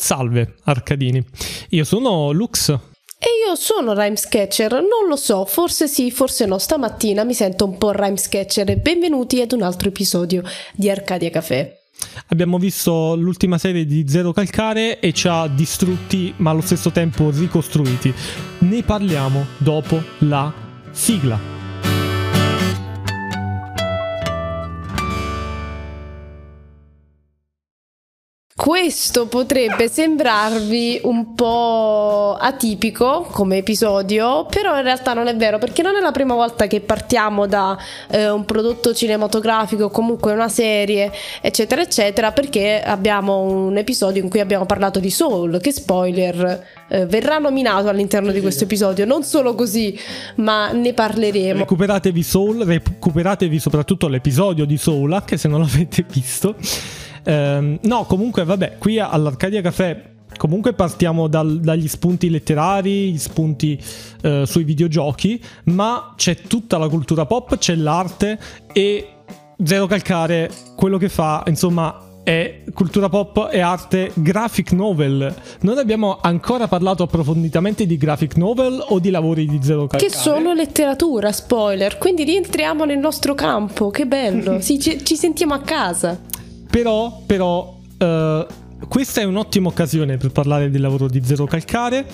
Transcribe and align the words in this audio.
Salve 0.00 0.54
Arcadini, 0.62 1.22
io 1.70 1.82
sono 1.82 2.30
Lux. 2.30 2.68
E 2.68 3.26
io 3.44 3.56
sono 3.56 3.94
Rhyme 3.94 4.14
Sketcher, 4.14 4.70
non 4.74 5.08
lo 5.08 5.16
so, 5.16 5.44
forse 5.44 5.88
sì, 5.88 6.12
forse 6.12 6.46
no, 6.46 6.56
stamattina 6.58 7.24
mi 7.24 7.34
sento 7.34 7.64
un 7.64 7.76
po' 7.78 7.90
Rhyme 7.90 8.16
Sketcher 8.16 8.70
e 8.70 8.76
benvenuti 8.76 9.40
ad 9.40 9.50
un 9.50 9.62
altro 9.62 9.88
episodio 9.88 10.44
di 10.72 10.88
Arcadia 10.88 11.30
Café. 11.30 11.80
Abbiamo 12.28 12.58
visto 12.58 13.16
l'ultima 13.16 13.58
serie 13.58 13.86
di 13.86 14.08
Zero 14.08 14.32
Calcare 14.32 15.00
e 15.00 15.12
ci 15.12 15.26
ha 15.26 15.48
distrutti 15.48 16.32
ma 16.36 16.50
allo 16.50 16.60
stesso 16.60 16.92
tempo 16.92 17.30
ricostruiti. 17.30 18.14
Ne 18.60 18.84
parliamo 18.84 19.46
dopo 19.58 20.00
la 20.18 20.54
sigla. 20.92 21.57
Questo 28.68 29.28
potrebbe 29.28 29.88
sembrarvi 29.88 31.00
un 31.04 31.32
po' 31.34 32.36
atipico 32.38 33.26
come 33.30 33.56
episodio, 33.56 34.44
però 34.44 34.76
in 34.76 34.82
realtà 34.82 35.14
non 35.14 35.26
è 35.26 35.34
vero 35.34 35.56
perché 35.56 35.80
non 35.80 35.96
è 35.96 36.00
la 36.00 36.12
prima 36.12 36.34
volta 36.34 36.66
che 36.66 36.82
partiamo 36.82 37.46
da 37.46 37.78
eh, 38.10 38.28
un 38.28 38.44
prodotto 38.44 38.92
cinematografico, 38.92 39.88
comunque 39.88 40.34
una 40.34 40.50
serie, 40.50 41.10
eccetera, 41.40 41.80
eccetera, 41.80 42.32
perché 42.32 42.82
abbiamo 42.82 43.40
un 43.40 43.78
episodio 43.78 44.22
in 44.22 44.28
cui 44.28 44.40
abbiamo 44.40 44.66
parlato 44.66 45.00
di 45.00 45.08
Soul, 45.08 45.60
che 45.62 45.72
spoiler 45.72 46.66
eh, 46.90 47.06
verrà 47.06 47.38
nominato 47.38 47.88
all'interno 47.88 48.32
di 48.32 48.42
questo 48.42 48.64
episodio, 48.64 49.06
non 49.06 49.22
solo 49.22 49.54
così, 49.54 49.98
ma 50.36 50.72
ne 50.72 50.92
parleremo. 50.92 51.60
Recuperatevi 51.60 52.22
Soul, 52.22 52.66
recuperatevi 52.66 53.58
soprattutto 53.58 54.08
l'episodio 54.08 54.66
di 54.66 54.76
Soul, 54.76 55.14
anche 55.14 55.38
se 55.38 55.48
non 55.48 55.60
l'avete 55.60 56.04
visto. 56.06 56.54
Ehm, 57.24 57.78
no, 57.82 58.04
comunque, 58.04 58.44
vabbè, 58.44 58.76
qui 58.78 58.98
all'Arcadia 58.98 59.60
Café 59.60 60.16
comunque 60.36 60.72
partiamo 60.72 61.26
dal, 61.26 61.58
dagli 61.58 61.88
spunti 61.88 62.30
letterari, 62.30 63.12
gli 63.12 63.18
spunti 63.18 63.78
eh, 64.22 64.44
sui 64.46 64.64
videogiochi, 64.64 65.42
ma 65.64 66.14
c'è 66.16 66.36
tutta 66.42 66.78
la 66.78 66.88
cultura 66.88 67.26
pop, 67.26 67.58
c'è 67.58 67.74
l'arte 67.74 68.38
e 68.72 69.08
Zero 69.62 69.86
Calcare, 69.86 70.50
quello 70.76 70.98
che 70.98 71.08
fa, 71.08 71.42
insomma, 71.46 72.08
è 72.28 72.64
cultura 72.74 73.08
pop 73.08 73.48
e 73.50 73.60
arte 73.60 74.10
graphic 74.14 74.72
novel. 74.72 75.34
Non 75.62 75.78
abbiamo 75.78 76.18
ancora 76.20 76.68
parlato 76.68 77.02
approfonditamente 77.02 77.86
di 77.86 77.96
graphic 77.96 78.36
novel 78.36 78.84
o 78.88 78.98
di 78.98 79.08
lavori 79.08 79.46
di 79.46 79.58
Zero 79.62 79.86
Calcare. 79.86 80.10
Che 80.10 80.16
sono 80.16 80.52
letteratura, 80.52 81.32
spoiler, 81.32 81.96
quindi 81.96 82.24
rientriamo 82.24 82.84
nel 82.84 82.98
nostro 82.98 83.34
campo, 83.34 83.88
che 83.88 84.06
bello, 84.06 84.60
sì, 84.62 84.78
ci, 84.78 85.02
ci 85.04 85.16
sentiamo 85.16 85.54
a 85.54 85.60
casa. 85.60 86.20
Però, 86.70 87.22
però 87.26 87.78
uh, 87.98 88.46
questa 88.88 89.20
è 89.20 89.24
un'ottima 89.24 89.68
occasione 89.68 90.16
per 90.16 90.30
parlare 90.30 90.70
del 90.70 90.80
lavoro 90.80 91.08
di 91.08 91.22
Zero 91.24 91.46
Calcare 91.46 92.06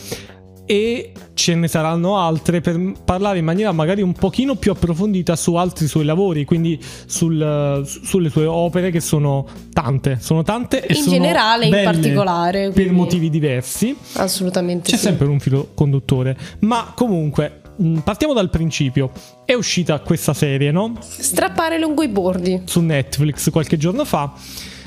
e 0.67 1.13
ce 1.35 1.55
ne 1.55 1.69
saranno 1.69 2.17
altre 2.17 2.61
per 2.61 2.95
parlare 3.05 3.39
in 3.39 3.45
maniera 3.45 3.71
magari 3.73 4.01
un 4.01 4.15
pochino 4.15 4.55
più 4.55 4.71
approfondita 4.71 5.37
su 5.37 5.55
altri 5.55 5.87
suoi 5.87 6.05
lavori, 6.05 6.45
quindi 6.45 6.81
sul, 7.07 7.83
sulle 7.85 8.31
sue 8.31 8.47
opere 8.47 8.91
che 8.91 9.01
sono 9.01 9.47
tante, 9.73 10.19
sono 10.21 10.43
tante 10.43 10.87
e 10.87 10.95
in 10.95 11.05
generale 11.05 11.67
in 11.67 11.81
particolare 11.85 12.71
per 12.71 12.91
motivi 12.93 13.29
diversi. 13.29 13.95
Assolutamente 14.15 14.91
C'è 14.91 14.97
sì. 14.97 15.03
sempre 15.03 15.27
un 15.27 15.39
filo 15.39 15.71
conduttore, 15.75 16.37
ma 16.61 16.93
comunque 16.95 17.61
partiamo 18.03 18.33
dal 18.33 18.51
principio. 18.51 19.11
È 19.45 19.55
uscita 19.55 20.01
questa 20.01 20.35
serie, 20.35 20.71
no? 20.71 20.97
Strappare 21.01 21.79
lungo 21.79 22.03
i 22.03 22.09
bordi. 22.09 22.63
Su 22.65 22.81
Netflix 22.81 23.51
qualche 23.51 23.77
giorno 23.77 24.05
fa. 24.05 24.33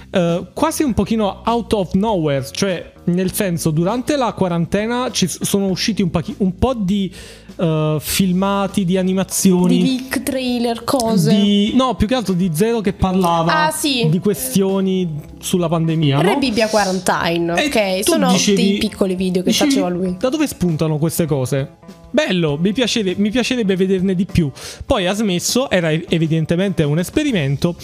Uh, 0.10 0.48
quasi 0.54 0.84
un 0.84 0.94
pochino 0.94 1.42
out 1.46 1.74
of 1.74 1.94
nowhere, 1.94 2.46
cioè 2.52 2.94
nel 3.06 3.34
senso 3.34 3.72
durante 3.72 4.16
la 4.16 4.32
quarantena 4.32 5.10
ci 5.12 5.28
sono 5.28 5.68
usciti 5.68 6.02
un, 6.02 6.10
pachi- 6.10 6.34
un 6.38 6.56
po' 6.56 6.74
di 6.74 7.12
uh, 7.58 8.00
filmati, 8.00 8.86
di 8.86 8.98
animazioni, 8.98 9.78
Di 9.78 9.98
leak, 9.98 10.24
trailer, 10.24 10.84
cose. 10.86 11.36
di- 11.36 11.74
no 11.76 11.96
più 11.96 12.08
che 12.08 12.16
altro 12.16 12.34
di 12.34 12.50
Zero 12.54 12.80
che 12.80 12.94
parlava 12.94 13.66
Ah, 13.66 13.72
sì. 13.72 14.08
di 14.10 14.20
questioni 14.20 15.10
sulla 15.40 15.68
pandemia. 15.68 16.22
Re 16.22 16.34
no? 16.34 16.40
Bibbia 16.40 16.70
Quarantine, 16.70 17.62
E 17.62 17.66
ok? 17.68 18.08
Sono 18.08 18.32
dicevi- 18.32 18.56
dei 18.64 18.78
piccoli 18.78 19.16
video 19.16 19.44
che 19.44 19.50
dicevi, 19.50 19.72
faceva 19.72 19.90
lui. 19.90 20.16
Da 20.18 20.30
dove 20.30 20.48
spuntano 20.48 20.98
queste 20.98 21.26
cose? 21.26 21.70
Bello, 22.12 22.58
mi, 22.60 22.72
piacere- 22.72 23.16
mi 23.18 23.30
piacerebbe 23.30 23.76
vederne 23.76 24.16
di 24.16 24.26
più. 24.26 24.50
Poi 24.86 25.06
ha 25.06 25.14
smesso, 25.14 25.70
era 25.70 25.92
evidentemente 25.92 26.84
un 26.84 26.98
esperimento. 26.98 27.76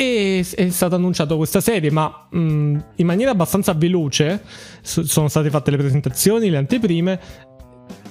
E 0.00 0.46
è 0.54 0.68
stata 0.68 0.94
annunciata 0.94 1.34
questa 1.34 1.60
serie, 1.60 1.90
ma 1.90 2.28
mh, 2.30 2.38
in 2.94 3.06
maniera 3.06 3.32
abbastanza 3.32 3.72
veloce. 3.74 4.42
Sono 4.80 5.26
state 5.26 5.50
fatte 5.50 5.72
le 5.72 5.76
presentazioni, 5.76 6.50
le 6.50 6.56
anteprime. 6.56 7.20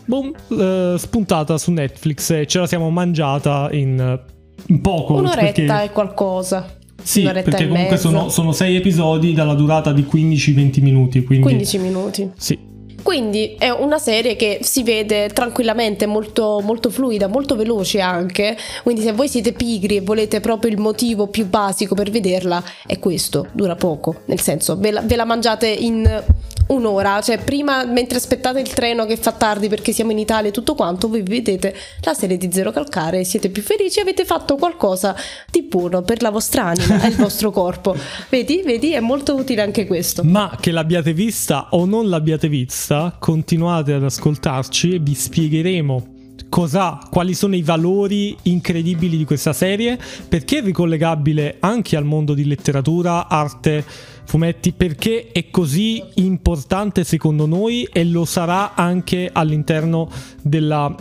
Boom, 0.04 0.34
eh, 0.50 0.96
spuntata 0.98 1.58
su 1.58 1.72
Netflix 1.72 2.30
e 2.32 2.46
ce 2.46 2.60
la 2.60 2.68
siamo 2.68 2.90
mangiata 2.90 3.70
in, 3.72 4.20
in 4.66 4.82
poco. 4.82 5.14
Un'oretta 5.14 5.42
perché- 5.44 5.84
e 5.86 5.92
qualcosa. 5.92 6.76
Sì, 7.02 7.22
perché 7.22 7.70
comunque 7.70 7.96
sono, 7.96 8.28
sono 8.28 8.52
sei 8.52 8.76
episodi 8.76 9.32
dalla 9.32 9.54
durata 9.54 9.94
di 9.94 10.02
15-20 10.02 10.82
minuti. 10.82 11.24
Quindi 11.24 11.46
15 11.46 11.78
minuti. 11.78 12.32
Sì, 12.36 12.60
Quindi 13.08 13.56
è 13.58 13.70
una 13.70 14.00
serie 14.00 14.36
che 14.36 14.60
si 14.64 14.84
vede 14.84 15.30
tranquillamente, 15.30 16.06
molto, 16.06 16.60
molto 16.62 16.90
fluida, 16.90 17.28
molto 17.28 17.56
veloce 17.56 18.02
anche. 18.02 18.58
Quindi 18.84 19.02
se 19.02 19.14
voi 19.14 19.30
siete 19.30 19.54
pigri 19.54 19.96
e 19.96 20.02
volete 20.02 20.42
proprio 20.42 20.70
il 20.70 20.78
motivo 20.78 21.28
più 21.28 21.48
basico 21.48 21.96
per 21.96 22.12
vederla, 22.12 22.62
è 22.86 23.00
questo, 23.00 23.48
dura 23.54 23.76
poco. 23.76 24.24
Nel 24.26 24.42
senso, 24.42 24.76
ve 24.76 24.92
la, 24.92 25.00
ve 25.00 25.16
la 25.16 25.24
mangiate 25.24 25.68
in 25.68 26.22
un'ora. 26.68 27.22
Cioè, 27.22 27.38
prima, 27.40 27.86
mentre 27.86 28.18
aspettate 28.18 28.60
il 28.60 28.70
treno 28.74 29.06
che 29.06 29.18
fa 29.18 29.32
tardi 29.32 29.70
perché 29.70 29.92
siamo 29.92 30.12
in 30.12 30.20
Italia 30.20 30.50
e 30.50 30.54
tutto 30.54 30.76
quanto, 30.76 31.08
voi 31.08 31.22
vedete 31.22 31.76
la 32.02 32.14
serie 32.14 32.38
di 32.38 32.50
Zero 32.52 32.72
Calcare, 32.72 33.24
siete 33.24 33.50
più 33.50 33.62
felici, 33.62 34.00
avete 34.00 34.26
fatto 34.26 34.56
qualcosa 34.56 35.16
di 35.50 35.64
buono 35.64 36.02
per 36.02 36.22
la 36.22 36.30
vostra 36.30 36.66
anima 36.66 37.02
e 37.04 37.10
il 37.10 37.16
vostro 37.18 37.52
corpo. 37.52 37.96
Vedi, 38.30 38.62
vedi, 38.64 38.94
è 38.94 39.00
molto 39.00 39.36
utile 39.36 39.62
anche 39.62 39.86
questo. 39.86 40.24
Ma 40.24 40.58
che 40.60 40.72
l'abbiate 40.72 41.14
vista 41.14 41.68
o 41.72 41.86
non 41.86 42.10
l'abbiate 42.10 42.48
vista, 42.48 43.16
continuate 43.18 43.94
ad 43.94 44.04
ascoltarci 44.04 44.96
e 44.96 45.00
vi 45.00 45.14
spiegheremo 45.14 46.16
cosa, 46.50 47.00
quali 47.10 47.34
sono 47.34 47.56
i 47.56 47.62
valori 47.62 48.36
incredibili 48.44 49.18
di 49.18 49.26
questa 49.26 49.54
serie, 49.54 50.00
perché 50.28 50.60
è 50.60 50.64
ricollegabile 50.64 51.58
anche 51.60 51.96
al 51.96 52.06
mondo 52.06 52.34
di 52.34 52.46
letteratura, 52.46 53.28
arte, 53.28 53.84
fumetti, 54.26 54.72
perché 54.72 55.30
è 55.32 55.50
così 55.50 56.04
importante 56.16 57.04
secondo 57.04 57.46
noi 57.46 57.88
e 57.92 58.04
lo 58.06 58.26
sarà 58.26 58.76
anche 58.76 59.30
all'interno 59.32 60.10
della 60.42 60.96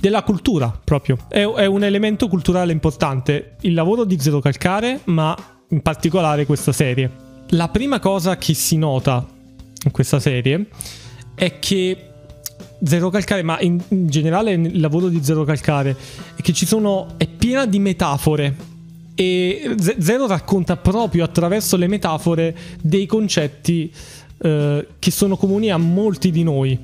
della 0.00 0.22
cultura 0.22 0.80
proprio. 0.84 1.16
È, 1.28 1.40
è 1.40 1.66
un 1.66 1.82
elemento 1.82 2.28
culturale 2.28 2.70
importante 2.70 3.56
il 3.62 3.74
lavoro 3.74 4.04
di 4.04 4.18
Zero 4.20 4.38
Calcare, 4.38 5.00
ma 5.06 5.36
in 5.70 5.80
particolare 5.82 6.46
questa 6.46 6.72
serie. 6.72 7.10
La 7.48 7.68
prima 7.68 7.98
cosa 7.98 8.36
che 8.36 8.54
si 8.54 8.76
nota 8.76 9.26
in 9.84 9.90
questa 9.90 10.20
serie 10.20 10.68
è 11.34 11.58
che 11.58 12.10
Zero 12.84 13.10
Calcare, 13.10 13.42
ma 13.42 13.60
in, 13.60 13.80
in 13.88 14.08
generale 14.08 14.52
il 14.52 14.80
lavoro 14.80 15.08
di 15.08 15.22
Zero 15.22 15.44
Calcare, 15.44 15.96
è 16.36 16.40
che 16.42 16.52
ci 16.52 16.66
sono. 16.66 17.14
è 17.16 17.26
piena 17.26 17.66
di 17.66 17.78
metafore. 17.78 18.76
E 19.14 19.74
Zero 19.78 20.28
racconta 20.28 20.76
proprio 20.76 21.24
attraverso 21.24 21.76
le 21.76 21.88
metafore 21.88 22.56
dei 22.80 23.06
concetti 23.06 23.92
eh, 24.38 24.86
che 24.98 25.10
sono 25.10 25.36
comuni 25.36 25.70
a 25.70 25.76
molti 25.76 26.30
di 26.30 26.44
noi. 26.44 26.78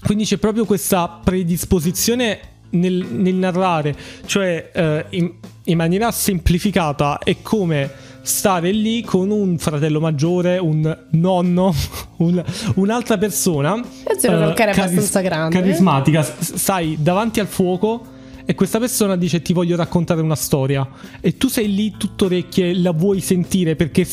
Quindi 0.00 0.24
c'è 0.24 0.38
proprio 0.38 0.64
questa 0.64 1.20
predisposizione 1.22 2.40
nel, 2.70 3.06
nel 3.08 3.34
narrare, 3.34 3.94
cioè 4.26 4.70
eh, 4.74 5.06
in, 5.10 5.32
in 5.64 5.76
maniera 5.76 6.10
semplificata 6.10 7.18
è 7.18 7.36
come 7.40 8.01
stare 8.22 8.70
lì 8.72 9.02
con 9.02 9.30
un 9.30 9.58
fratello 9.58 10.00
maggiore, 10.00 10.58
un 10.58 10.96
nonno, 11.10 11.74
un- 12.18 12.42
un'altra 12.76 13.18
persona. 13.18 13.76
E 13.78 14.18
Zero 14.18 14.38
Calcare 14.38 14.70
è 14.72 14.78
abbastanza 14.80 15.20
grande. 15.20 15.58
Carismatica, 15.58 16.22
s- 16.22 16.54
stai 16.54 16.96
davanti 17.00 17.40
al 17.40 17.46
fuoco. 17.46 18.06
E 18.44 18.54
questa 18.56 18.80
persona 18.80 19.16
dice 19.16 19.40
ti 19.40 19.52
voglio 19.52 19.76
raccontare 19.76 20.20
una 20.20 20.34
storia 20.34 20.86
e 21.20 21.36
tu 21.36 21.46
sei 21.46 21.72
lì 21.72 21.94
tutto 21.96 22.24
orecchie 22.24 22.74
la 22.74 22.90
vuoi 22.90 23.20
sentire 23.20 23.76
perché 23.76 24.04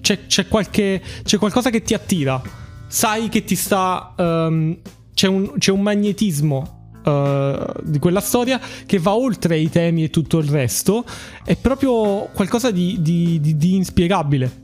c'è, 0.00 0.26
c'è 0.26 0.48
qualche, 0.48 1.02
c'è 1.22 1.36
qualcosa 1.36 1.68
che 1.68 1.82
ti 1.82 1.92
attira. 1.92 2.40
Sai 2.86 3.28
che 3.28 3.44
ti 3.44 3.54
sta... 3.56 4.14
ehm, 4.16 4.78
c'è, 5.12 5.28
un, 5.28 5.52
c'è 5.58 5.70
un 5.70 5.82
magnetismo 5.82 6.83
eh, 7.04 7.66
di 7.82 7.98
quella 7.98 8.20
storia 8.20 8.60
che 8.86 8.98
va 8.98 9.14
oltre 9.14 9.58
i 9.58 9.68
temi 9.70 10.04
e 10.04 10.10
tutto 10.10 10.38
il 10.38 10.48
resto. 10.48 11.04
È 11.44 11.56
proprio 11.56 12.28
qualcosa 12.32 12.70
di, 12.70 12.98
di- 13.00 13.40
di- 13.40 13.56
di 13.56 13.74
inspiegabile. 13.74 14.62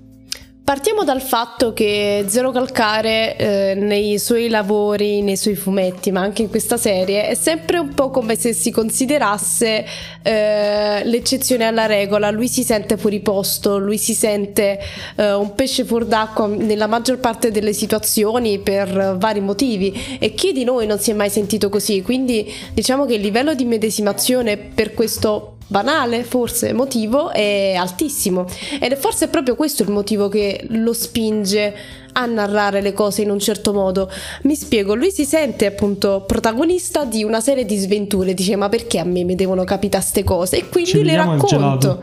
Partiamo 0.70 1.02
dal 1.02 1.20
fatto 1.20 1.72
che 1.72 2.26
Zero 2.28 2.52
Calcare 2.52 3.36
eh, 3.36 3.74
nei 3.74 4.20
suoi 4.20 4.48
lavori, 4.48 5.20
nei 5.20 5.36
suoi 5.36 5.56
fumetti, 5.56 6.12
ma 6.12 6.20
anche 6.20 6.42
in 6.42 6.48
questa 6.48 6.76
serie, 6.76 7.26
è 7.26 7.34
sempre 7.34 7.78
un 7.78 7.92
po' 7.92 8.10
come 8.10 8.36
se 8.36 8.52
si 8.52 8.70
considerasse 8.70 9.84
eh, 10.22 11.02
l'eccezione 11.02 11.64
alla 11.64 11.86
regola. 11.86 12.30
Lui 12.30 12.46
si 12.46 12.62
sente 12.62 12.96
fuori 12.96 13.18
posto, 13.18 13.78
lui 13.78 13.98
si 13.98 14.14
sente 14.14 14.78
eh, 15.16 15.32
un 15.32 15.56
pesce 15.56 15.84
fuor 15.84 16.04
d'acqua 16.04 16.46
nella 16.46 16.86
maggior 16.86 17.18
parte 17.18 17.50
delle 17.50 17.72
situazioni 17.72 18.60
per 18.60 19.16
vari 19.18 19.40
motivi. 19.40 20.18
E 20.20 20.34
chi 20.34 20.52
di 20.52 20.62
noi 20.62 20.86
non 20.86 21.00
si 21.00 21.10
è 21.10 21.14
mai 21.14 21.30
sentito 21.30 21.68
così? 21.68 22.00
Quindi 22.00 22.48
diciamo 22.72 23.06
che 23.06 23.14
il 23.14 23.22
livello 23.22 23.54
di 23.54 23.64
medesimazione 23.64 24.56
per 24.56 24.94
questo 24.94 25.56
banale, 25.70 26.24
forse 26.24 26.72
motivo, 26.72 27.30
è 27.30 27.74
altissimo. 27.74 28.44
Ed 28.80 28.90
è 28.90 28.96
forse 28.96 29.28
proprio 29.28 29.54
questo 29.54 29.82
il 29.82 29.90
motivo 29.90 30.28
che 30.28 30.66
lo 30.70 30.92
spinge 30.92 31.74
a 32.12 32.26
narrare 32.26 32.80
le 32.80 32.92
cose 32.92 33.22
in 33.22 33.30
un 33.30 33.38
certo 33.38 33.72
modo. 33.72 34.10
Mi 34.42 34.56
spiego, 34.56 34.94
lui 34.94 35.12
si 35.12 35.24
sente 35.24 35.66
appunto 35.66 36.24
protagonista 36.26 37.04
di 37.04 37.22
una 37.22 37.40
serie 37.40 37.64
di 37.64 37.76
sventure, 37.76 38.34
dice 38.34 38.56
ma 38.56 38.68
perché 38.68 38.98
a 38.98 39.04
me 39.04 39.22
mi 39.22 39.36
devono 39.36 39.62
capitare 39.62 40.02
queste 40.02 40.24
cose? 40.24 40.56
E 40.56 40.68
quindi 40.68 41.04
le 41.04 41.14
racconto 41.14 42.02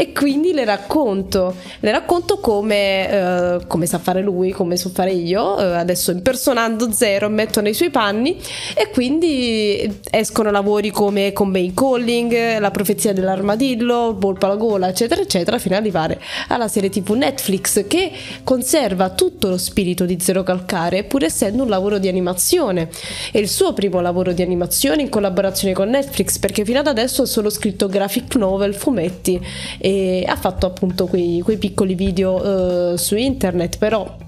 e 0.00 0.12
quindi 0.12 0.52
le 0.52 0.64
racconto, 0.64 1.56
le 1.80 1.90
racconto 1.90 2.38
come, 2.38 3.10
eh, 3.10 3.66
come 3.66 3.84
sa 3.86 3.98
fare 3.98 4.22
lui, 4.22 4.52
come 4.52 4.76
so 4.76 4.90
fare 4.90 5.10
io, 5.10 5.58
eh, 5.58 5.74
adesso 5.74 6.12
impersonando 6.12 6.92
Zero, 6.92 7.28
metto 7.28 7.60
nei 7.60 7.74
suoi 7.74 7.90
panni. 7.90 8.40
E 8.76 8.90
quindi 8.90 10.00
escono 10.08 10.52
lavori 10.52 10.92
come 10.92 11.32
Convey 11.32 11.74
Calling, 11.74 12.60
La 12.60 12.70
profezia 12.70 13.12
dell'armadillo, 13.12 14.14
Volpa 14.16 14.46
alla 14.46 14.54
gola, 14.54 14.88
eccetera, 14.88 15.20
eccetera, 15.20 15.58
fino 15.58 15.74
ad 15.74 15.80
arrivare 15.80 16.20
alla 16.46 16.68
serie 16.68 16.90
tipo 16.90 17.14
Netflix 17.14 17.84
che 17.88 18.12
conserva 18.44 19.10
tutto 19.10 19.48
lo 19.48 19.58
spirito 19.58 20.04
di 20.04 20.20
Zero 20.20 20.44
Calcare, 20.44 21.02
pur 21.02 21.24
essendo 21.24 21.64
un 21.64 21.68
lavoro 21.68 21.98
di 21.98 22.06
animazione. 22.06 22.88
È 23.32 23.38
il 23.38 23.48
suo 23.48 23.72
primo 23.72 24.00
lavoro 24.00 24.30
di 24.30 24.42
animazione 24.42 25.02
in 25.02 25.08
collaborazione 25.08 25.74
con 25.74 25.88
Netflix, 25.88 26.38
perché 26.38 26.64
fino 26.64 26.78
ad 26.78 26.86
adesso 26.86 27.22
ha 27.22 27.26
solo 27.26 27.50
scritto 27.50 27.88
graphic 27.88 28.36
novel, 28.36 28.76
fumetti 28.76 29.44
e 29.88 30.22
ha 30.28 30.36
fatto 30.36 30.66
appunto 30.66 31.06
quei, 31.06 31.40
quei 31.40 31.56
piccoli 31.56 31.94
video 31.94 32.92
uh, 32.92 32.96
su 32.96 33.16
internet, 33.16 33.78
però 33.78 34.18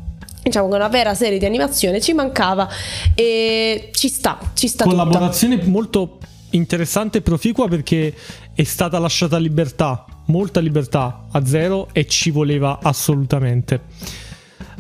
diciamo 0.43 0.71
che 0.71 0.75
una 0.75 0.89
vera 0.89 1.15
serie 1.15 1.39
di 1.39 1.45
animazione 1.45 2.01
ci 2.01 2.15
mancava 2.15 2.67
e 3.15 3.91
ci 3.93 4.09
sta, 4.09 4.39
ci 4.55 4.69
sta 4.69 4.85
collaborazione 4.85 5.59
tutta. 5.59 5.71
molto 5.71 6.19
interessante 6.53 7.19
e 7.19 7.21
proficua 7.21 7.69
perché 7.69 8.15
è 8.55 8.63
stata 8.63 8.99
lasciata 8.99 9.37
libertà, 9.37 10.07
molta 10.29 10.61
libertà 10.61 11.27
a 11.31 11.45
zero 11.45 11.89
e 11.93 12.07
ci 12.07 12.31
voleva 12.31 12.79
assolutamente. 12.83 13.83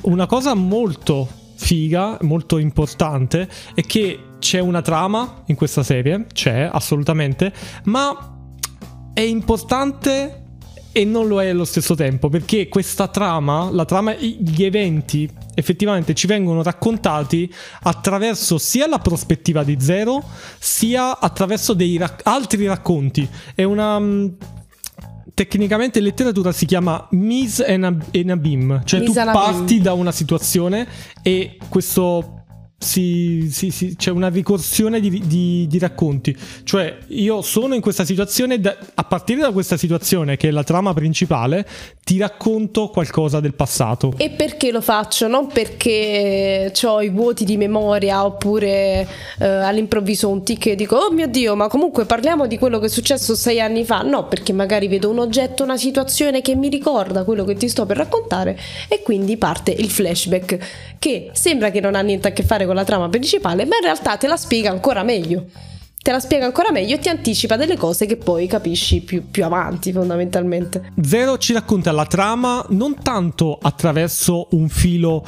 Una 0.03 0.25
cosa 0.25 0.55
molto 0.55 1.29
figa, 1.56 2.17
molto 2.23 2.56
importante 2.56 3.47
è 3.75 3.83
che 3.83 4.19
c'è 4.38 4.61
una 4.61 4.81
trama 4.81 5.43
in 5.49 5.56
questa 5.56 5.83
serie, 5.83 6.25
c'è 6.33 6.71
assolutamente, 6.73 7.53
ma 7.85 8.38
è 9.12 9.21
importante 9.21 10.41
e 10.93 11.05
non 11.05 11.29
lo 11.29 11.41
è 11.41 11.49
allo 11.49 11.65
stesso 11.65 11.95
tempo 11.95 12.29
perché 12.29 12.69
questa 12.69 13.09
trama, 13.09 13.71
la 13.71 13.85
trama, 13.85 14.15
gli 14.15 14.65
eventi 14.65 15.29
effettivamente 15.55 16.15
ci 16.15 16.27
vengono 16.27 16.63
raccontati 16.63 17.53
attraverso 17.83 18.59
sia 18.59 18.89
la 18.89 18.99
prospettiva 18.99 19.63
di 19.63 19.77
Zero 19.79 20.23
sia 20.59 21.19
attraverso 21.19 21.75
dei 21.75 21.97
rac- 21.97 22.27
altri 22.27 22.67
racconti. 22.67 23.29
È 23.55 23.63
una 23.63 23.99
mm, 23.99 24.27
tecnicamente 25.35 25.99
in 25.99 26.05
letteratura 26.05 26.53
si 26.53 26.67
chiama 26.67 27.07
ab- 27.85 28.05
en 28.11 28.31
abim, 28.31 28.83
cioè 28.85 29.01
mise 29.01 29.13
tu 29.13 29.31
parti 29.31 29.81
da 29.81 29.93
una 29.93 30.13
situazione 30.13 30.87
e 31.23 31.57
questo 31.69 32.40
si, 32.82 33.49
si, 33.50 33.71
si, 33.71 33.94
c'è 33.94 34.11
una 34.11 34.31
ricorsione 34.31 35.00
di, 35.00 35.23
di, 35.27 35.67
di, 35.69 35.79
racconti. 35.79 36.35
Cioè, 36.65 36.97
io 37.09 37.43
sono 37.43 37.75
in 37.75 37.82
questa 37.82 38.06
situazione, 38.06 38.59
da, 38.59 38.75
a 38.94 39.05
partire 39.05 39.43
da 39.43 39.53
questa 39.53 39.77
situazione, 39.77 40.38
che 40.38 40.49
è 40.49 40.50
la 40.50 40.65
trama 40.65 40.94
principale, 40.94 41.67
ti 42.03 42.17
racconto 42.17 42.88
qualcosa 42.88 43.38
del 43.38 43.53
passato. 43.53 44.15
E 44.17 44.31
perché 44.31 44.73
lo 44.73 44.81
faccio? 44.81 45.29
Non 45.29 45.49
perché 45.49 46.73
ho 46.82 47.03
i 47.03 47.11
vuoti 47.11 47.44
di 47.44 47.59
memoria 47.59 48.25
oppure 48.25 49.06
eh, 49.38 49.47
all'improvviso 49.47 50.31
un 50.31 50.43
tic 50.43 50.69
e 50.69 50.75
dico, 50.75 50.97
oh 50.97 51.12
mio 51.12 51.26
Dio, 51.26 51.55
ma 51.55 51.69
comunque 51.69 52.06
parliamo 52.06 52.47
di 52.47 52.56
quello 52.56 52.79
che 52.79 52.87
è 52.87 52.88
successo 52.88 53.35
sei 53.35 53.61
anni 53.61 53.85
fa. 53.85 54.00
No, 54.00 54.26
perché 54.26 54.55
magari 54.55 54.88
vedo 54.88 55.11
un 55.11 55.19
oggetto, 55.19 55.62
una 55.65 55.76
situazione 55.76 56.41
che 56.41 56.56
mi 56.56 56.71
ricorda 56.71 57.25
quello 57.25 57.44
che 57.44 57.55
ti 57.55 57.69
sto 57.69 57.85
per 57.85 57.99
raccontare 57.99 58.59
e 58.88 59.03
quindi 59.03 59.37
parte 59.37 59.71
il 59.71 59.91
flashback, 59.91 60.97
che 60.99 61.29
sembra 61.33 61.71
che 61.71 61.81
non 61.81 61.94
ha 61.94 62.00
niente 62.00 62.29
a 62.29 62.33
che 62.33 62.43
fare 62.43 62.69
con 62.70 62.70
con 62.71 62.79
la 62.79 62.85
trama 62.85 63.09
principale, 63.09 63.65
ma 63.65 63.75
in 63.79 63.83
realtà 63.83 64.17
te 64.17 64.29
la 64.29 64.37
spiega 64.37 64.71
ancora 64.71 65.03
meglio. 65.03 65.47
Te 66.01 66.13
la 66.13 66.21
spiega 66.21 66.47
ancora 66.47 66.71
meglio 66.71 66.95
e 66.95 66.99
ti 67.01 67.09
anticipa 67.09 67.57
delle 67.57 67.77
cose 67.77 68.07
che 68.07 68.17
poi 68.17 68.47
capisci 68.47 69.01
più, 69.01 69.29
più 69.29 69.45
avanti, 69.45 69.93
fondamentalmente. 69.93 70.93
Zero 71.03 71.37
ci 71.37 71.53
racconta 71.53 71.91
la 71.91 72.07
trama 72.07 72.65
non 72.69 72.95
tanto 73.03 73.59
attraverso 73.61 74.47
un 74.53 74.69
filo 74.69 75.27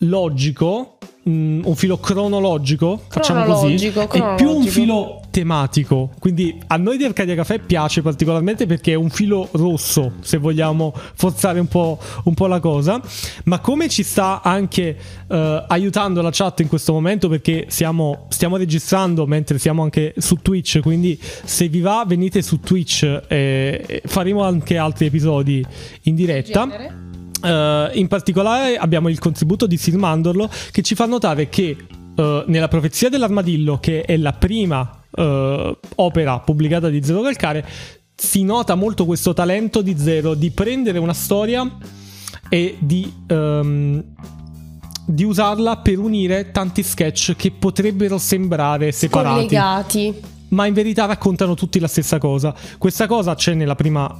logico, 0.00 0.98
mm, 1.26 1.64
un 1.64 1.74
filo 1.74 1.96
cronologico, 1.96 3.00
facciamo 3.08 3.44
così, 3.44 3.90
cronologico. 3.90 4.32
è 4.32 4.34
più 4.34 4.50
un 4.50 4.66
filo 4.66 5.21
tematico. 5.32 6.10
Quindi 6.20 6.60
a 6.68 6.76
noi 6.76 6.98
di 6.98 7.04
Arcadia 7.04 7.34
Caffè 7.34 7.58
piace 7.58 8.02
particolarmente 8.02 8.66
perché 8.66 8.92
è 8.92 8.94
un 8.94 9.08
filo 9.08 9.48
rosso, 9.52 10.12
se 10.20 10.36
vogliamo 10.36 10.94
forzare 11.14 11.58
un 11.58 11.66
po', 11.66 11.98
un 12.24 12.34
po 12.34 12.46
la 12.46 12.60
cosa. 12.60 13.00
Ma 13.44 13.58
come 13.58 13.88
ci 13.88 14.04
sta 14.04 14.42
anche 14.42 14.96
uh, 15.26 15.34
aiutando 15.66 16.20
la 16.20 16.28
chat 16.30 16.60
in 16.60 16.68
questo 16.68 16.92
momento 16.92 17.28
perché 17.28 17.64
siamo, 17.68 18.26
stiamo 18.28 18.56
registrando 18.56 19.26
mentre 19.26 19.58
siamo 19.58 19.82
anche 19.82 20.14
su 20.18 20.36
Twitch, 20.36 20.80
quindi 20.80 21.18
se 21.20 21.66
vi 21.68 21.80
va 21.80 22.04
venite 22.06 22.42
su 22.42 22.60
Twitch 22.60 23.22
e 23.26 24.02
faremo 24.04 24.44
anche 24.44 24.76
altri 24.76 25.06
episodi 25.06 25.64
in 26.02 26.14
diretta. 26.14 27.00
Uh, 27.42 27.90
in 27.98 28.06
particolare 28.06 28.76
abbiamo 28.76 29.08
il 29.08 29.18
contributo 29.18 29.66
di 29.66 29.76
Sir 29.76 29.96
Mandorlo 29.96 30.48
che 30.70 30.82
ci 30.82 30.94
fa 30.94 31.06
notare 31.06 31.48
che 31.48 31.76
uh, 32.14 32.44
nella 32.46 32.68
profezia 32.68 33.08
dell'armadillo, 33.08 33.78
che 33.80 34.02
è 34.02 34.16
la 34.16 34.32
prima 34.32 35.01
uh, 35.12 35.76
opera 35.96 36.38
pubblicata 36.40 36.88
di 36.88 37.02
Zero 37.02 37.22
Calcare, 37.22 37.66
si 38.14 38.42
nota 38.42 38.74
molto 38.74 39.04
questo 39.04 39.32
talento 39.32 39.82
di 39.82 39.96
Zero 39.98 40.34
di 40.34 40.50
prendere 40.50 40.98
una 40.98 41.12
storia 41.12 41.68
e 42.48 42.76
di, 42.80 43.12
um, 43.28 44.02
di 45.06 45.24
usarla 45.24 45.78
per 45.78 45.98
unire 45.98 46.50
tanti 46.50 46.82
sketch 46.82 47.34
che 47.36 47.50
potrebbero 47.50 48.18
sembrare 48.18 48.92
separati. 48.92 49.34
Collegati. 49.34 50.20
Ma 50.48 50.66
in 50.66 50.74
verità 50.74 51.06
raccontano 51.06 51.54
tutti 51.54 51.78
la 51.78 51.88
stessa 51.88 52.18
cosa. 52.18 52.54
Questa 52.76 53.06
cosa 53.06 53.34
c'è 53.34 53.54
nella 53.54 53.74
prima 53.74 54.14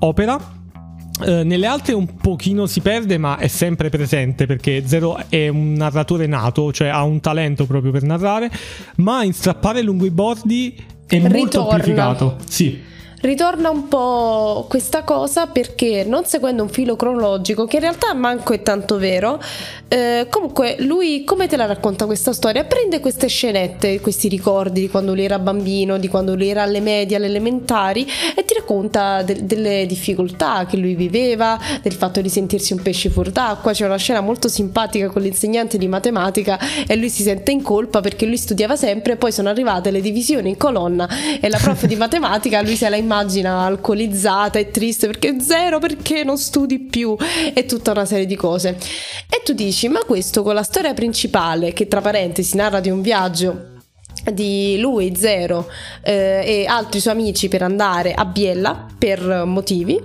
opera 0.00 0.56
Uh, 1.20 1.42
nelle 1.44 1.66
altre 1.66 1.94
un 1.94 2.16
pochino 2.16 2.66
si 2.66 2.80
perde, 2.80 3.18
ma 3.18 3.38
è 3.38 3.48
sempre 3.48 3.88
presente 3.88 4.46
perché 4.46 4.84
Zero 4.86 5.18
è 5.28 5.48
un 5.48 5.72
narratore 5.72 6.26
nato, 6.26 6.72
cioè 6.72 6.88
ha 6.88 7.02
un 7.02 7.20
talento 7.20 7.66
proprio 7.66 7.90
per 7.92 8.02
narrare, 8.02 8.50
ma 8.96 9.24
in 9.24 9.32
strappare 9.32 9.82
lungo 9.82 10.04
i 10.04 10.10
bordi 10.10 10.74
è 11.06 11.14
Ritorna. 11.14 11.38
molto 11.38 11.68
amplificato. 11.68 12.36
Sì 12.48 12.96
ritorna 13.20 13.70
un 13.70 13.88
po' 13.88 14.66
questa 14.68 15.02
cosa 15.02 15.46
perché 15.46 16.04
non 16.04 16.24
seguendo 16.24 16.62
un 16.62 16.68
filo 16.68 16.96
cronologico, 16.96 17.66
che 17.66 17.76
in 17.76 17.82
realtà 17.82 18.14
manco 18.14 18.52
è 18.52 18.62
tanto 18.62 18.98
vero, 18.98 19.40
eh, 19.88 20.26
comunque 20.28 20.76
lui 20.80 21.24
come 21.24 21.46
te 21.48 21.56
la 21.56 21.66
racconta 21.66 22.06
questa 22.06 22.32
storia? 22.32 22.64
Prende 22.64 23.00
queste 23.00 23.26
scenette, 23.26 24.00
questi 24.00 24.28
ricordi 24.28 24.82
di 24.82 24.88
quando 24.88 25.14
lui 25.14 25.24
era 25.24 25.38
bambino, 25.38 25.98
di 25.98 26.08
quando 26.08 26.34
lui 26.34 26.48
era 26.48 26.62
alle 26.62 26.80
medie, 26.80 27.16
alle 27.16 27.26
elementari 27.26 28.06
e 28.36 28.44
ti 28.44 28.54
racconta 28.54 29.22
de- 29.22 29.44
delle 29.46 29.86
difficoltà 29.86 30.66
che 30.66 30.76
lui 30.76 30.94
viveva, 30.94 31.58
del 31.82 31.94
fatto 31.94 32.20
di 32.20 32.28
sentirsi 32.28 32.72
un 32.72 32.82
pesce 32.82 33.08
fuori 33.10 33.32
d'acqua, 33.32 33.72
c'è 33.72 33.86
una 33.86 33.96
scena 33.96 34.20
molto 34.20 34.48
simpatica 34.48 35.08
con 35.08 35.22
l'insegnante 35.22 35.78
di 35.78 35.88
matematica 35.88 36.58
e 36.86 36.94
lui 36.96 37.08
si 37.08 37.22
sente 37.22 37.50
in 37.50 37.62
colpa 37.62 38.00
perché 38.00 38.26
lui 38.26 38.36
studiava 38.36 38.76
sempre, 38.76 39.16
poi 39.16 39.32
sono 39.32 39.48
arrivate 39.48 39.90
le 39.90 40.00
divisioni 40.00 40.50
in 40.50 40.56
colonna 40.56 41.08
e 41.40 41.48
la 41.48 41.58
prof 41.58 41.86
di 41.86 41.96
matematica 41.96 42.62
lui 42.62 42.76
se 42.76 42.88
la 42.88 42.96
immagina 43.08 43.64
alcolizzata 43.64 44.58
e 44.58 44.70
triste 44.70 45.06
perché 45.06 45.40
zero 45.40 45.78
perché 45.78 46.24
non 46.24 46.36
studi 46.36 46.78
più 46.78 47.16
e 47.54 47.64
tutta 47.64 47.92
una 47.92 48.04
serie 48.04 48.26
di 48.26 48.36
cose. 48.36 48.76
E 49.30 49.40
tu 49.42 49.54
dici, 49.54 49.88
ma 49.88 50.00
questo 50.00 50.42
con 50.42 50.54
la 50.54 50.62
storia 50.62 50.92
principale, 50.92 51.72
che 51.72 51.88
tra 51.88 52.02
parentesi 52.02 52.54
narra 52.56 52.80
di 52.80 52.90
un 52.90 53.00
viaggio 53.00 53.76
di 54.30 54.78
lui, 54.78 55.14
Zero 55.16 55.70
eh, 56.02 56.42
e 56.44 56.66
altri 56.66 57.00
suoi 57.00 57.14
amici 57.14 57.48
per 57.48 57.62
andare 57.62 58.12
a 58.12 58.26
Biella 58.26 58.86
per 58.98 59.44
motivi. 59.46 59.98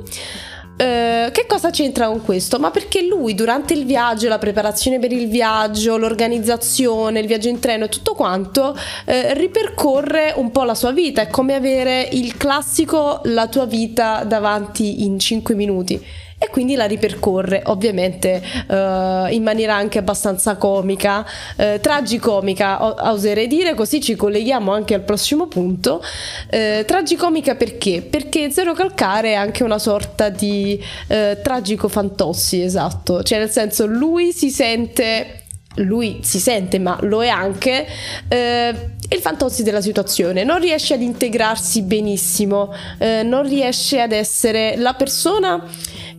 Uh, 0.76 1.32
che 1.32 1.46
cosa 1.48 1.70
c'entra 1.70 2.08
con 2.08 2.24
questo? 2.24 2.58
Ma 2.58 2.72
perché 2.72 3.06
lui 3.06 3.36
durante 3.36 3.74
il 3.74 3.86
viaggio, 3.86 4.28
la 4.28 4.40
preparazione 4.40 4.98
per 4.98 5.12
il 5.12 5.30
viaggio, 5.30 5.98
l'organizzazione, 5.98 7.20
il 7.20 7.28
viaggio 7.28 7.50
in 7.50 7.60
treno 7.60 7.86
e 7.86 7.90
tutto 7.90 8.16
quanto 8.16 8.76
uh, 8.76 9.12
ripercorre 9.34 10.34
un 10.36 10.52
po' 10.52 10.64
la 10.64 10.76
sua 10.76 10.92
vita. 10.92 11.22
È 11.22 11.28
come 11.28 11.54
avere 11.54 12.10
il 12.12 12.38
classico 12.38 13.22
la 13.26 13.48
tua 13.48 13.66
vita 13.66 14.24
davanti 14.24 15.04
in 15.04 15.20
5 15.20 15.54
minuti. 15.54 16.04
E 16.44 16.50
quindi 16.50 16.76
la 16.76 16.86
ripercorre, 16.86 17.62
ovviamente 17.68 18.42
uh, 18.68 19.32
in 19.32 19.44
maniera 19.44 19.76
anche 19.76 19.98
abbastanza 19.98 20.58
comica, 20.58 21.26
uh, 21.56 21.80
tragicomica, 21.80 23.10
oserei 23.10 23.48
dire, 23.48 23.74
così 23.76 24.02
ci 24.02 24.18
colleghiamo 24.18 24.74
anche 24.74 24.94
al 24.94 25.04
prossimo 25.04 25.48
punto. 25.48 26.04
Uh, 26.52 26.84
tragicomica 26.84 27.56
perché? 27.56 28.02
Perché 28.02 28.52
Zero 28.52 28.74
Calcare 28.74 29.30
è 29.30 29.36
anche 29.36 29.64
una 29.64 29.80
sorta 29.80 30.28
di 30.30 30.82
tragico 31.42 31.88
fantossi, 31.88 32.62
esatto, 32.62 33.24
cioè 33.24 33.40
nel 33.40 33.50
senso 33.50 33.86
lui 33.86 34.32
si 34.32 34.50
sente 34.50 35.44
lui 35.78 36.20
si 36.22 36.40
sente, 36.40 36.78
ma 36.78 36.98
lo 37.02 37.24
è 37.24 37.30
anche, 37.30 37.88
eh, 38.28 38.76
il 39.10 39.20
fantozzi 39.20 39.64
della 39.64 39.82
situazione. 39.82 40.44
Non 40.44 40.60
riesce 40.60 40.94
ad 40.94 41.02
integrarsi 41.02 41.82
benissimo, 41.82 42.74
eh, 43.00 43.24
non 43.24 43.48
riesce 43.48 44.02
ad 44.02 44.12
essere 44.12 44.76
la 44.78 44.94
persona 44.94 45.64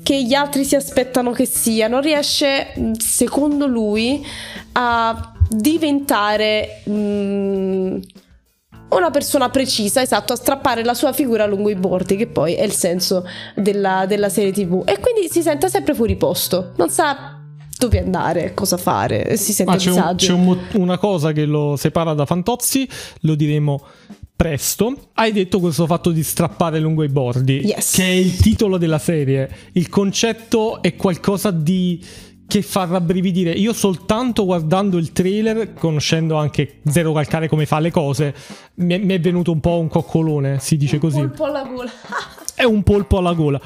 che 0.04 0.22
gli 0.22 0.34
altri 0.34 0.64
si 0.64 0.76
aspettano 0.76 1.32
che 1.32 1.46
sia, 1.46 1.88
non 1.88 2.02
riesce, 2.02 2.72
secondo 2.98 3.66
lui, 3.66 4.24
a 4.72 5.32
diventare... 5.48 6.82
Mm, 6.88 7.96
una 8.90 9.10
persona 9.10 9.48
precisa, 9.48 10.02
esatto, 10.02 10.34
a 10.34 10.36
strappare 10.36 10.84
la 10.84 10.94
sua 10.94 11.12
figura 11.12 11.46
lungo 11.46 11.68
i 11.68 11.74
bordi, 11.74 12.14
che 12.14 12.28
poi 12.28 12.54
è 12.54 12.62
il 12.62 12.70
senso 12.70 13.26
della, 13.56 14.06
della 14.06 14.28
serie 14.28 14.52
TV. 14.52 14.82
E 14.86 15.00
quindi 15.00 15.28
si 15.28 15.42
sente 15.42 15.68
sempre 15.68 15.94
fuori 15.94 16.14
posto, 16.14 16.74
non 16.76 16.90
sa 16.90 17.40
dove 17.76 17.98
andare, 17.98 18.54
cosa 18.54 18.76
fare, 18.76 19.36
si 19.36 19.52
sente 19.52 19.72
ah, 19.72 19.76
c'è 19.76 19.88
disagio. 19.88 20.36
Un, 20.36 20.42
c'è 20.44 20.76
un, 20.76 20.82
una 20.82 20.98
cosa 20.98 21.32
che 21.32 21.44
lo 21.44 21.74
separa 21.76 22.14
da 22.14 22.24
Fantozzi, 22.24 22.88
lo 23.22 23.34
diremo 23.34 23.82
presto. 24.36 25.10
Hai 25.14 25.32
detto 25.32 25.60
questo 25.60 25.86
fatto 25.86 26.10
di 26.10 26.22
strappare 26.22 26.78
lungo 26.80 27.02
i 27.02 27.08
bordi, 27.08 27.60
yes. 27.64 27.92
che 27.92 28.04
è 28.04 28.12
il 28.12 28.36
titolo 28.36 28.78
della 28.78 28.98
serie. 28.98 29.48
Il 29.72 29.88
concetto 29.88 30.82
è 30.82 30.96
qualcosa 30.96 31.50
di 31.50 32.02
che 32.46 32.62
fa 32.62 32.84
rabbrividire. 32.84 33.52
Io 33.52 33.72
soltanto 33.72 34.44
guardando 34.44 34.98
il 34.98 35.12
trailer, 35.12 35.72
conoscendo 35.72 36.36
anche 36.36 36.80
Zero 36.84 37.12
Calcare 37.12 37.48
come 37.48 37.66
fa 37.66 37.78
le 37.78 37.90
cose, 37.90 38.34
mi 38.76 38.94
è, 38.94 38.98
mi 38.98 39.14
è 39.14 39.20
venuto 39.20 39.52
un 39.52 39.60
po' 39.60 39.78
un 39.78 39.88
coccolone, 39.88 40.58
si 40.60 40.76
dice 40.76 40.96
un 40.96 41.00
così. 41.00 41.20
Un 41.20 41.30
po' 41.30 41.44
alla 41.44 41.64
gola. 41.64 41.90
è 42.54 42.64
un 42.64 42.82
polpo 42.82 43.18
alla 43.18 43.32
gola. 43.32 43.60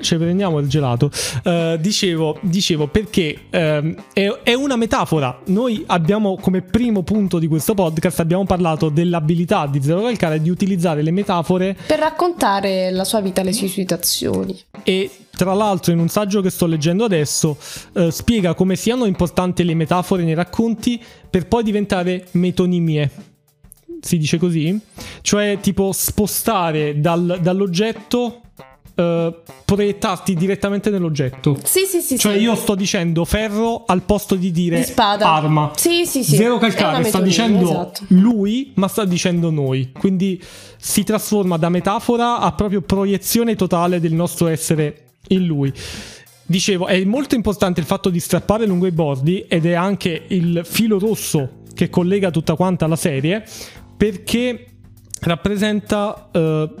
Ci 0.00 0.16
prendiamo 0.16 0.58
il 0.58 0.68
gelato. 0.68 1.10
Uh, 1.44 1.76
dicevo, 1.78 2.38
dicevo, 2.42 2.88
perché 2.88 3.46
um, 3.52 3.94
è, 4.12 4.26
è, 4.42 4.54
una 4.54 4.76
metafora. 4.76 5.40
Noi 5.46 5.82
abbiamo 5.86 6.36
come 6.36 6.62
primo 6.62 7.02
punto 7.02 7.38
di 7.38 7.46
questo 7.46 7.74
podcast 7.74 8.20
abbiamo 8.20 8.44
parlato 8.44 8.88
dell'abilità 8.88 9.66
di 9.66 9.82
Zero 9.82 10.02
Calcare 10.02 10.40
di 10.40 10.50
utilizzare 10.50 11.02
le 11.02 11.10
metafore 11.10 11.76
per 11.86 11.98
raccontare 11.98 12.90
la 12.90 13.04
sua 13.04 13.20
vita, 13.20 13.42
le 13.42 13.52
sue 13.52 13.68
situazioni. 13.68 14.58
E 14.82 15.10
tra 15.30 15.54
l'altro 15.54 15.92
in 15.92 15.98
un 15.98 16.08
saggio 16.08 16.40
che 16.40 16.50
sto 16.50 16.66
leggendo 16.66 17.04
adesso 17.04 17.56
uh, 17.92 18.10
spiega 18.10 18.54
come 18.54 18.76
siano 18.76 19.04
importanti 19.04 19.64
le 19.64 19.74
metafore 19.74 20.24
nei 20.24 20.34
racconti 20.34 21.02
per 21.30 21.46
poi 21.46 21.62
diventare 21.62 22.26
metonimie 22.32 23.10
si 24.02 24.18
dice 24.18 24.36
così, 24.36 24.78
cioè 25.22 25.58
tipo 25.60 25.92
spostare 25.92 27.00
dal, 27.00 27.38
dall'oggetto 27.40 28.38
Uh, 28.94 29.34
proiettarti 29.64 30.34
direttamente 30.34 30.90
nell'oggetto. 30.90 31.58
Sì, 31.64 31.86
sì, 31.86 32.02
sì. 32.02 32.18
Cioè, 32.18 32.34
sì. 32.34 32.42
io 32.42 32.54
sto 32.54 32.74
dicendo 32.74 33.24
ferro 33.24 33.84
al 33.86 34.02
posto 34.02 34.34
di 34.34 34.50
dire 34.50 34.76
di 34.76 34.84
spada. 34.84 35.32
arma. 35.32 35.72
Sì, 35.76 36.04
sì, 36.04 36.22
sì. 36.22 36.36
Zero 36.36 36.58
calcare 36.58 37.02
sta 37.04 37.22
dicendo 37.22 37.70
esatto. 37.70 38.04
lui, 38.08 38.72
ma 38.74 38.88
sta 38.88 39.06
dicendo 39.06 39.48
noi. 39.48 39.92
Quindi 39.98 40.38
si 40.76 41.04
trasforma 41.04 41.56
da 41.56 41.70
metafora 41.70 42.40
a 42.40 42.52
proprio 42.52 42.82
proiezione 42.82 43.56
totale 43.56 43.98
del 43.98 44.12
nostro 44.12 44.48
essere 44.48 45.04
in 45.28 45.46
lui. 45.46 45.72
Dicevo, 46.44 46.86
è 46.86 47.02
molto 47.04 47.34
importante 47.34 47.80
il 47.80 47.86
fatto 47.86 48.10
di 48.10 48.20
strappare 48.20 48.66
lungo 48.66 48.86
i 48.86 48.92
bordi 48.92 49.46
ed 49.48 49.64
è 49.64 49.72
anche 49.72 50.24
il 50.28 50.60
filo 50.64 50.98
rosso 50.98 51.60
che 51.74 51.88
collega 51.88 52.30
tutta 52.30 52.56
quanta 52.56 52.86
la 52.86 52.96
serie 52.96 53.42
perché 54.02 54.66
rappresenta 55.20 56.28
uh, 56.32 56.74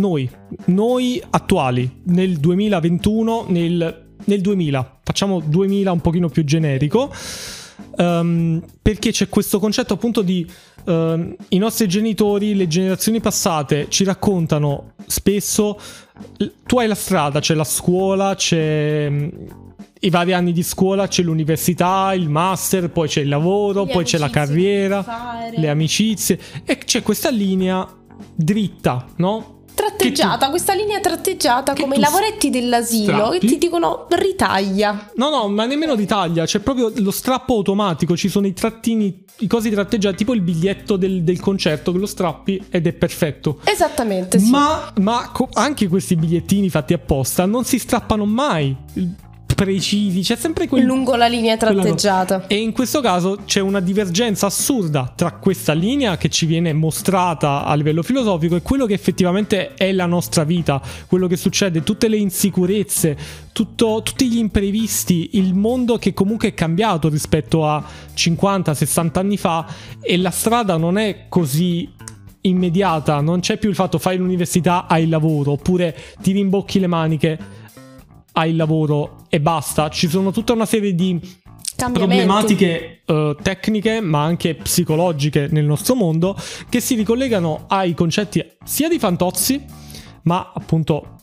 noi, 0.00 0.30
noi 0.66 1.22
attuali, 1.28 2.00
nel 2.04 2.38
2021, 2.38 3.44
nel, 3.48 4.06
nel 4.24 4.40
2000, 4.40 5.00
facciamo 5.04 5.40
2000 5.40 5.92
un 5.92 6.00
pochino 6.00 6.30
più 6.30 6.42
generico, 6.42 7.12
um, 7.98 8.62
perché 8.80 9.10
c'è 9.10 9.28
questo 9.28 9.58
concetto 9.58 9.92
appunto 9.92 10.22
di 10.22 10.50
uh, 10.86 11.36
i 11.48 11.58
nostri 11.58 11.86
genitori, 11.86 12.54
le 12.54 12.66
generazioni 12.66 13.20
passate 13.20 13.88
ci 13.90 14.04
raccontano 14.04 14.92
spesso, 15.06 15.78
tu 16.64 16.78
hai 16.78 16.88
la 16.88 16.94
strada, 16.94 17.40
c'è 17.40 17.52
la 17.52 17.64
scuola, 17.64 18.34
c'è 18.36 19.12
i 20.04 20.10
vari 20.10 20.34
anni 20.34 20.52
di 20.52 20.62
scuola 20.62 21.08
c'è 21.08 21.22
l'università, 21.22 22.12
il 22.14 22.28
master, 22.28 22.90
poi 22.90 23.08
c'è 23.08 23.22
il 23.22 23.28
lavoro, 23.28 23.84
le 23.84 23.92
poi 23.92 24.04
c'è 24.04 24.18
la 24.18 24.28
carriera, 24.28 25.48
le 25.54 25.68
amicizie 25.68 26.38
e 26.64 26.76
c'è 26.78 27.02
questa 27.02 27.30
linea 27.30 27.88
dritta, 28.34 29.06
no? 29.16 29.62
Tratteggiata, 29.74 30.44
tu, 30.44 30.50
questa 30.50 30.72
linea 30.74 31.00
tratteggiata 31.00 31.74
come 31.74 31.96
i 31.96 31.98
lavoretti 31.98 32.48
dell'asilo 32.48 33.14
strappi. 33.14 33.38
che 33.38 33.46
ti 33.46 33.58
dicono 33.58 34.06
ritaglia. 34.10 35.10
No, 35.16 35.30
no, 35.30 35.48
ma 35.48 35.64
nemmeno 35.64 35.94
ritaglia, 35.94 36.44
c'è 36.44 36.60
proprio 36.60 36.92
lo 36.94 37.10
strappo 37.10 37.54
automatico, 37.54 38.16
ci 38.16 38.28
sono 38.28 38.46
i 38.46 38.52
trattini, 38.52 39.24
i 39.38 39.46
cosi 39.48 39.70
tratteggiati, 39.70 40.16
tipo 40.16 40.34
il 40.34 40.42
biglietto 40.42 40.96
del, 40.96 41.24
del 41.24 41.40
concerto 41.40 41.92
che 41.92 41.98
lo 41.98 42.06
strappi 42.06 42.62
ed 42.70 42.86
è 42.86 42.92
perfetto. 42.92 43.58
Esattamente, 43.64 44.38
sì. 44.38 44.50
Ma, 44.50 44.92
ma 45.00 45.30
co- 45.32 45.48
anche 45.54 45.88
questi 45.88 46.14
bigliettini 46.14 46.68
fatti 46.68 46.92
apposta 46.92 47.46
non 47.46 47.64
si 47.64 47.78
strappano 47.78 48.26
mai 48.26 48.76
precisi, 49.54 50.20
c'è 50.20 50.36
sempre 50.36 50.68
quel... 50.68 50.84
lungo 50.84 51.14
la 51.16 51.26
linea 51.26 51.56
tratteggiata. 51.56 52.46
E 52.46 52.56
in 52.56 52.72
questo 52.72 53.00
caso 53.00 53.38
c'è 53.44 53.60
una 53.60 53.80
divergenza 53.80 54.46
assurda 54.46 55.12
tra 55.14 55.32
questa 55.32 55.72
linea 55.72 56.16
che 56.16 56.28
ci 56.28 56.46
viene 56.46 56.72
mostrata 56.72 57.64
a 57.64 57.74
livello 57.74 58.02
filosofico 58.02 58.56
e 58.56 58.62
quello 58.62 58.86
che 58.86 58.94
effettivamente 58.94 59.74
è 59.74 59.92
la 59.92 60.06
nostra 60.06 60.44
vita, 60.44 60.80
quello 61.06 61.26
che 61.26 61.36
succede, 61.36 61.82
tutte 61.82 62.08
le 62.08 62.16
insicurezze, 62.16 63.16
tutto, 63.52 64.02
tutti 64.02 64.28
gli 64.28 64.38
imprevisti, 64.38 65.30
il 65.34 65.54
mondo 65.54 65.96
che 65.96 66.12
comunque 66.12 66.48
è 66.48 66.54
cambiato 66.54 67.08
rispetto 67.08 67.66
a 67.66 67.82
50-60 68.14 69.18
anni 69.18 69.36
fa 69.36 69.66
e 70.00 70.16
la 70.16 70.30
strada 70.30 70.76
non 70.76 70.98
è 70.98 71.26
così 71.28 71.90
immediata, 72.42 73.20
non 73.20 73.40
c'è 73.40 73.58
più 73.58 73.68
il 73.68 73.74
fatto 73.74 73.98
fai 73.98 74.16
l'università, 74.16 74.86
hai 74.86 75.04
il 75.04 75.08
lavoro, 75.08 75.52
oppure 75.52 75.96
ti 76.20 76.32
rimbocchi 76.32 76.78
le 76.78 76.86
maniche 76.86 77.38
hai 78.34 78.50
il 78.50 78.56
lavoro 78.56 79.24
e 79.28 79.40
basta. 79.40 79.88
Ci 79.88 80.08
sono 80.08 80.30
tutta 80.30 80.52
una 80.52 80.66
serie 80.66 80.94
di 80.94 81.42
problematiche 81.76 83.02
uh, 83.06 83.34
tecniche 83.34 84.00
ma 84.00 84.22
anche 84.22 84.54
psicologiche 84.54 85.48
nel 85.50 85.64
nostro 85.64 85.94
mondo 85.94 86.36
che 86.68 86.80
si 86.80 86.94
ricollegano 86.94 87.64
ai 87.68 87.94
concetti 87.94 88.44
sia 88.64 88.88
di 88.88 88.98
Fantozzi 88.98 89.62
ma 90.22 90.52
appunto 90.54 91.16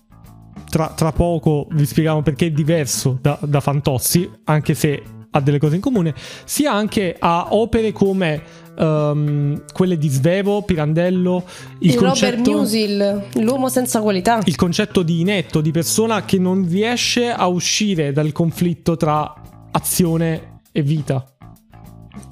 tra, 0.69 0.89
tra 0.89 1.11
poco 1.13 1.67
vi 1.71 1.85
spieghiamo 1.85 2.21
perché 2.21 2.47
è 2.47 2.51
diverso 2.51 3.17
da, 3.21 3.39
da 3.41 3.61
Fantozzi 3.61 4.29
anche 4.43 4.73
se 4.73 5.01
ha 5.31 5.39
delle 5.39 5.57
cose 5.57 5.75
in 5.75 5.81
comune 5.81 6.13
sia 6.43 6.73
anche 6.73 7.15
a 7.17 7.47
opere 7.51 7.93
come 7.93 8.43
um, 8.81 9.61
quelle 9.71 9.97
di 9.97 10.09
Svevo, 10.09 10.63
Pirandello, 10.63 11.43
il, 11.79 11.91
il 11.91 11.95
concetto, 11.95 12.38
Robert 12.38 12.57
Musil, 12.57 13.23
l'uomo 13.35 13.69
senza 13.69 14.01
qualità. 14.01 14.41
Il 14.45 14.55
concetto 14.55 15.03
di 15.03 15.21
inetto, 15.21 15.61
di 15.61 15.71
persona 15.71 16.25
che 16.25 16.38
non 16.38 16.67
riesce 16.67 17.29
a 17.29 17.47
uscire 17.47 18.11
dal 18.11 18.31
conflitto 18.31 18.97
tra 18.97 19.33
azione 19.71 20.59
e 20.71 20.81
vita. 20.81 21.25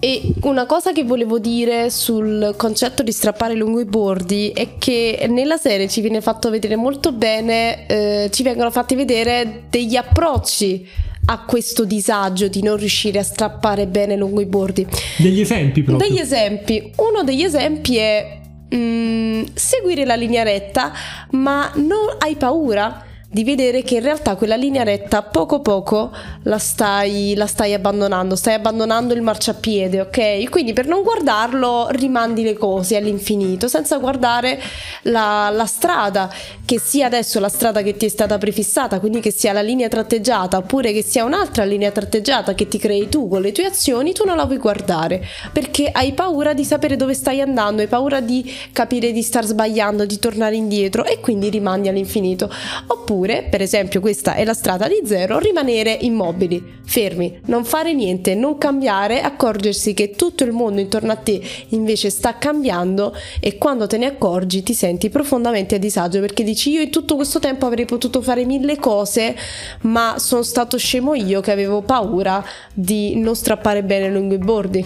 E 0.01 0.33
una 0.43 0.65
cosa 0.65 0.93
che 0.93 1.03
volevo 1.03 1.39
dire 1.39 1.89
sul 1.89 2.53
concetto 2.57 3.03
di 3.03 3.11
strappare 3.11 3.53
lungo 3.53 3.81
i 3.81 3.85
bordi 3.85 4.49
è 4.53 4.77
che 4.77 5.25
nella 5.29 5.57
serie 5.57 5.89
ci 5.89 5.99
viene 5.99 6.21
fatto 6.21 6.49
vedere 6.49 6.77
molto 6.77 7.11
bene, 7.11 7.85
eh, 7.85 8.29
ci 8.31 8.43
vengono 8.43 8.71
fatti 8.71 8.95
vedere 8.95 9.63
degli 9.69 9.97
approcci 9.97 10.87
a 11.31 11.43
questo 11.45 11.85
disagio 11.85 12.47
di 12.47 12.63
non 12.63 12.77
riuscire 12.77 13.19
a 13.19 13.23
strappare 13.23 13.85
bene 13.85 14.15
lungo 14.15 14.41
i 14.41 14.45
bordi. 14.45 14.85
Degli 15.17 15.41
esempi 15.41 15.83
proprio. 15.83 16.07
Degli 16.07 16.19
esempi. 16.19 16.91
Uno 16.95 17.23
degli 17.23 17.43
esempi 17.43 17.97
è 17.97 18.39
mm, 18.73 19.43
seguire 19.53 20.05
la 20.05 20.15
linea 20.15 20.41
retta, 20.41 20.91
ma 21.31 21.71
non 21.75 22.15
hai 22.17 22.35
paura 22.35 23.05
di 23.31 23.43
vedere 23.43 23.83
che 23.83 23.95
in 23.95 24.01
realtà 24.01 24.35
quella 24.35 24.55
linea 24.55 24.81
retta 24.81 25.21
poco 25.21 25.59
poco 25.59 26.09
la 26.43 26.57
stai, 26.57 27.35
la 27.35 27.45
stai 27.45 27.75
abbandonando, 27.75 28.35
stai 28.35 28.55
abbandonando 28.55 29.13
il 29.13 29.21
marciapiede, 29.21 30.01
ok? 30.01 30.49
Quindi 30.49 30.73
per 30.73 30.87
non 30.87 31.03
guardarlo 31.03 31.89
rimandi 31.91 32.41
le 32.41 32.55
cose 32.55 32.97
all'infinito 32.97 33.67
senza 33.67 33.99
guardare 33.99 34.59
la, 35.03 35.51
la 35.51 35.67
strada, 35.67 36.27
che 36.65 36.79
sia 36.79 37.05
adesso 37.05 37.39
la 37.39 37.49
strada 37.49 37.83
che 37.83 37.95
ti 37.97 38.07
è 38.07 38.09
stata 38.09 38.39
prefissata, 38.39 38.99
quindi 38.99 39.19
che 39.19 39.31
sia 39.31 39.53
la 39.53 39.61
linea 39.61 39.89
tratteggiata 39.89 40.57
oppure 40.57 40.91
che 40.91 41.03
sia 41.03 41.23
un'altra 41.23 41.65
linea 41.65 41.91
tratteggiata 41.91 42.55
che 42.55 42.67
ti 42.67 42.79
crei 42.79 43.09
tu 43.09 43.27
con 43.27 43.41
le 43.41 43.51
tue 43.51 43.65
azioni, 43.65 44.11
tu 44.11 44.25
non 44.25 44.37
la 44.37 44.45
vuoi 44.45 44.57
guardare 44.57 45.23
perché 45.53 45.87
hai 45.91 46.13
paura 46.13 46.55
di 46.55 46.65
sapere 46.65 46.95
dove 46.95 47.13
stai 47.13 47.41
andando, 47.41 47.83
hai 47.83 47.87
paura 47.87 48.21
di 48.21 48.51
capire 48.71 49.11
di 49.11 49.21
star 49.21 49.45
sbagliando, 49.45 50.07
di 50.07 50.17
tornare 50.17 50.55
indietro 50.55 51.05
e 51.05 51.19
quindi 51.19 51.49
rimandi 51.49 51.89
all'infinito. 51.89 52.51
Oppure 52.87 53.18
oppure, 53.19 53.43
per 53.49 53.61
esempio 53.61 53.99
questa 53.99 54.35
è 54.35 54.45
la 54.45 54.53
strada 54.53 54.87
di 54.87 55.01
zero, 55.03 55.39
rimanere 55.39 55.97
immobili, 56.01 56.79
fermi, 56.85 57.39
non 57.45 57.65
fare 57.65 57.93
niente, 57.93 58.33
non 58.33 58.57
cambiare, 58.57 59.21
accorgersi 59.21 59.93
che 59.93 60.11
tutto 60.11 60.45
il 60.45 60.51
mondo 60.51 60.79
intorno 60.79 61.11
a 61.11 61.17
te 61.17 61.41
invece 61.69 62.09
sta 62.09 62.37
cambiando 62.37 63.13
e 63.41 63.57
quando 63.57 63.87
te 63.87 63.97
ne 63.97 64.05
accorgi 64.05 64.63
ti 64.63 64.73
senti 64.73 65.09
profondamente 65.09 65.75
a 65.75 65.79
disagio 65.79 66.21
perché 66.21 66.43
dici 66.43 66.71
io 66.71 66.81
in 66.81 66.89
tutto 66.89 67.15
questo 67.15 67.39
tempo 67.39 67.65
avrei 67.65 67.85
potuto 67.85 68.21
fare 68.21 68.45
mille 68.45 68.77
cose 68.77 69.35
ma 69.81 70.15
sono 70.17 70.43
stato 70.43 70.77
scemo 70.77 71.13
io 71.13 71.41
che 71.41 71.51
avevo 71.51 71.81
paura 71.81 72.43
di 72.73 73.15
non 73.17 73.35
strappare 73.35 73.83
bene 73.83 74.09
lungo 74.09 74.35
i 74.35 74.37
bordi. 74.37 74.85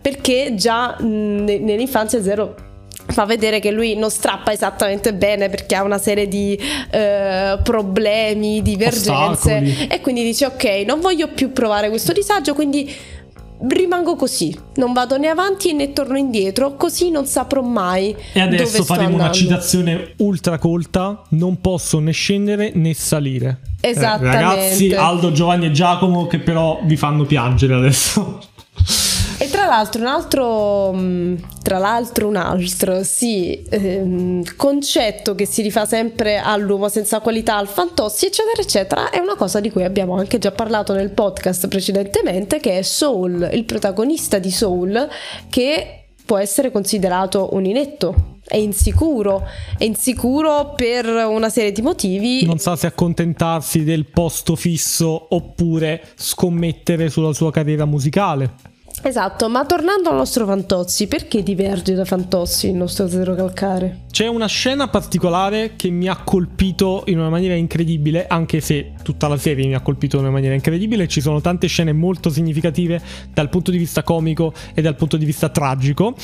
Perché 0.00 0.54
già 0.54 0.96
mh, 1.00 1.06
nell'infanzia 1.06 2.22
zero 2.22 2.72
fa 3.06 3.24
vedere 3.26 3.60
che 3.60 3.70
lui 3.70 3.96
non 3.96 4.10
strappa 4.10 4.52
esattamente 4.52 5.12
bene 5.14 5.48
perché 5.48 5.74
ha 5.74 5.82
una 5.82 5.98
serie 5.98 6.26
di 6.26 6.58
eh, 6.90 7.58
problemi, 7.62 8.62
divergenze 8.62 9.10
Ostacoli. 9.12 9.86
e 9.88 10.00
quindi 10.00 10.22
dice 10.22 10.46
ok 10.46 10.64
non 10.86 11.00
voglio 11.00 11.28
più 11.28 11.52
provare 11.52 11.88
questo 11.90 12.12
disagio 12.12 12.54
quindi 12.54 12.92
rimango 13.66 14.16
così 14.16 14.54
non 14.76 14.92
vado 14.92 15.16
né 15.16 15.28
avanti 15.28 15.72
né 15.74 15.92
torno 15.92 16.18
indietro 16.18 16.74
così 16.76 17.10
non 17.10 17.24
saprò 17.26 17.62
mai 17.62 18.14
E 18.32 18.40
adesso 18.40 18.82
faremo 18.84 19.14
una 19.14 19.26
andando. 19.26 19.38
citazione 19.38 20.12
ultra 20.18 20.58
colta: 20.58 21.22
non 21.30 21.60
posso 21.60 21.98
né 22.00 22.10
scendere 22.10 22.72
né 22.74 22.92
salire. 22.94 23.60
Eh, 23.80 23.90
Esattamente. 23.90 24.36
ragazzi, 24.36 24.92
Aldo, 24.94 25.30
Giovanni 25.32 25.66
e 25.66 25.70
Giacomo 25.70 26.26
che 26.26 26.38
però 26.40 26.80
vi 26.84 26.96
fanno 26.96 27.24
piangere 27.24 27.74
adesso. 27.74 28.40
E 29.44 29.50
tra 29.50 29.66
l'altro 29.66 30.00
un 30.00 30.06
altro, 30.06 30.92
mh, 30.94 31.60
tra 31.62 31.76
l'altro 31.76 32.28
un 32.28 32.36
altro, 32.36 33.02
sì, 33.04 33.62
ehm, 33.68 34.42
concetto 34.56 35.34
che 35.34 35.44
si 35.44 35.60
rifà 35.60 35.84
sempre 35.84 36.38
all'uomo 36.38 36.88
senza 36.88 37.20
qualità, 37.20 37.58
al 37.58 37.68
fantossi, 37.68 38.24
eccetera, 38.24 38.62
eccetera, 38.62 39.10
è 39.10 39.18
una 39.18 39.36
cosa 39.36 39.60
di 39.60 39.70
cui 39.70 39.84
abbiamo 39.84 40.16
anche 40.16 40.38
già 40.38 40.50
parlato 40.50 40.94
nel 40.94 41.10
podcast 41.10 41.68
precedentemente, 41.68 42.58
che 42.58 42.78
è 42.78 42.82
Soul, 42.82 43.50
il 43.52 43.64
protagonista 43.64 44.38
di 44.38 44.50
Soul, 44.50 45.06
che 45.50 46.06
può 46.24 46.38
essere 46.38 46.70
considerato 46.70 47.50
un 47.52 47.66
inetto. 47.66 48.38
È 48.46 48.56
insicuro, 48.56 49.46
è 49.76 49.84
insicuro 49.84 50.72
per 50.74 51.04
una 51.04 51.50
serie 51.50 51.72
di 51.72 51.82
motivi. 51.82 52.46
Non 52.46 52.56
sa 52.56 52.76
se 52.76 52.86
accontentarsi 52.86 53.84
del 53.84 54.06
posto 54.06 54.56
fisso 54.56 55.34
oppure 55.34 56.02
scommettere 56.14 57.10
sulla 57.10 57.34
sua 57.34 57.50
carriera 57.50 57.84
musicale. 57.84 58.72
Esatto, 59.06 59.50
ma 59.50 59.66
tornando 59.66 60.08
al 60.08 60.16
nostro 60.16 60.46
Fantozzi, 60.46 61.06
perché 61.06 61.42
diverge 61.42 61.92
da 61.92 62.06
Fantozzi 62.06 62.68
il 62.68 62.74
nostro 62.74 63.06
zero 63.06 63.34
calcare? 63.34 64.04
C'è 64.10 64.26
una 64.26 64.46
scena 64.46 64.88
particolare 64.88 65.76
che 65.76 65.90
mi 65.90 66.08
ha 66.08 66.16
colpito 66.16 67.02
in 67.08 67.18
una 67.18 67.28
maniera 67.28 67.52
incredibile, 67.52 68.26
anche 68.26 68.62
se 68.62 68.94
tutta 69.02 69.28
la 69.28 69.36
serie 69.36 69.66
mi 69.66 69.74
ha 69.74 69.80
colpito 69.80 70.16
in 70.16 70.22
una 70.22 70.32
maniera 70.32 70.54
incredibile. 70.54 71.06
Ci 71.06 71.20
sono 71.20 71.42
tante 71.42 71.66
scene 71.66 71.92
molto 71.92 72.30
significative 72.30 72.98
dal 73.30 73.50
punto 73.50 73.70
di 73.70 73.76
vista 73.76 74.02
comico 74.02 74.54
e 74.72 74.80
dal 74.80 74.96
punto 74.96 75.18
di 75.18 75.26
vista 75.26 75.50
tragico. 75.50 76.16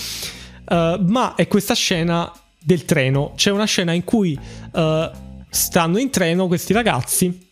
Uh, 0.70 1.04
ma 1.06 1.34
è 1.36 1.46
questa 1.48 1.74
scena 1.74 2.32
del 2.58 2.86
treno. 2.86 3.32
C'è 3.36 3.50
una 3.50 3.66
scena 3.66 3.92
in 3.92 4.04
cui 4.04 4.38
uh, 4.72 4.80
stanno 5.50 5.98
in 5.98 6.08
treno 6.08 6.46
questi 6.46 6.72
ragazzi. 6.72 7.49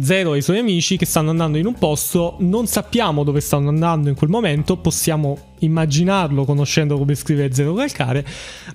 Zero 0.00 0.34
e 0.34 0.38
i 0.38 0.42
suoi 0.42 0.58
amici 0.58 0.96
che 0.96 1.06
stanno 1.06 1.30
andando 1.30 1.58
in 1.58 1.66
un 1.66 1.74
posto, 1.74 2.36
non 2.40 2.66
sappiamo 2.66 3.24
dove 3.24 3.40
stanno 3.40 3.68
andando 3.68 4.08
in 4.08 4.14
quel 4.14 4.30
momento, 4.30 4.76
possiamo 4.76 5.50
immaginarlo 5.58 6.44
conoscendo 6.44 6.98
come 6.98 7.14
scrive 7.14 7.52
Zero 7.52 7.74
Calcare, 7.74 8.26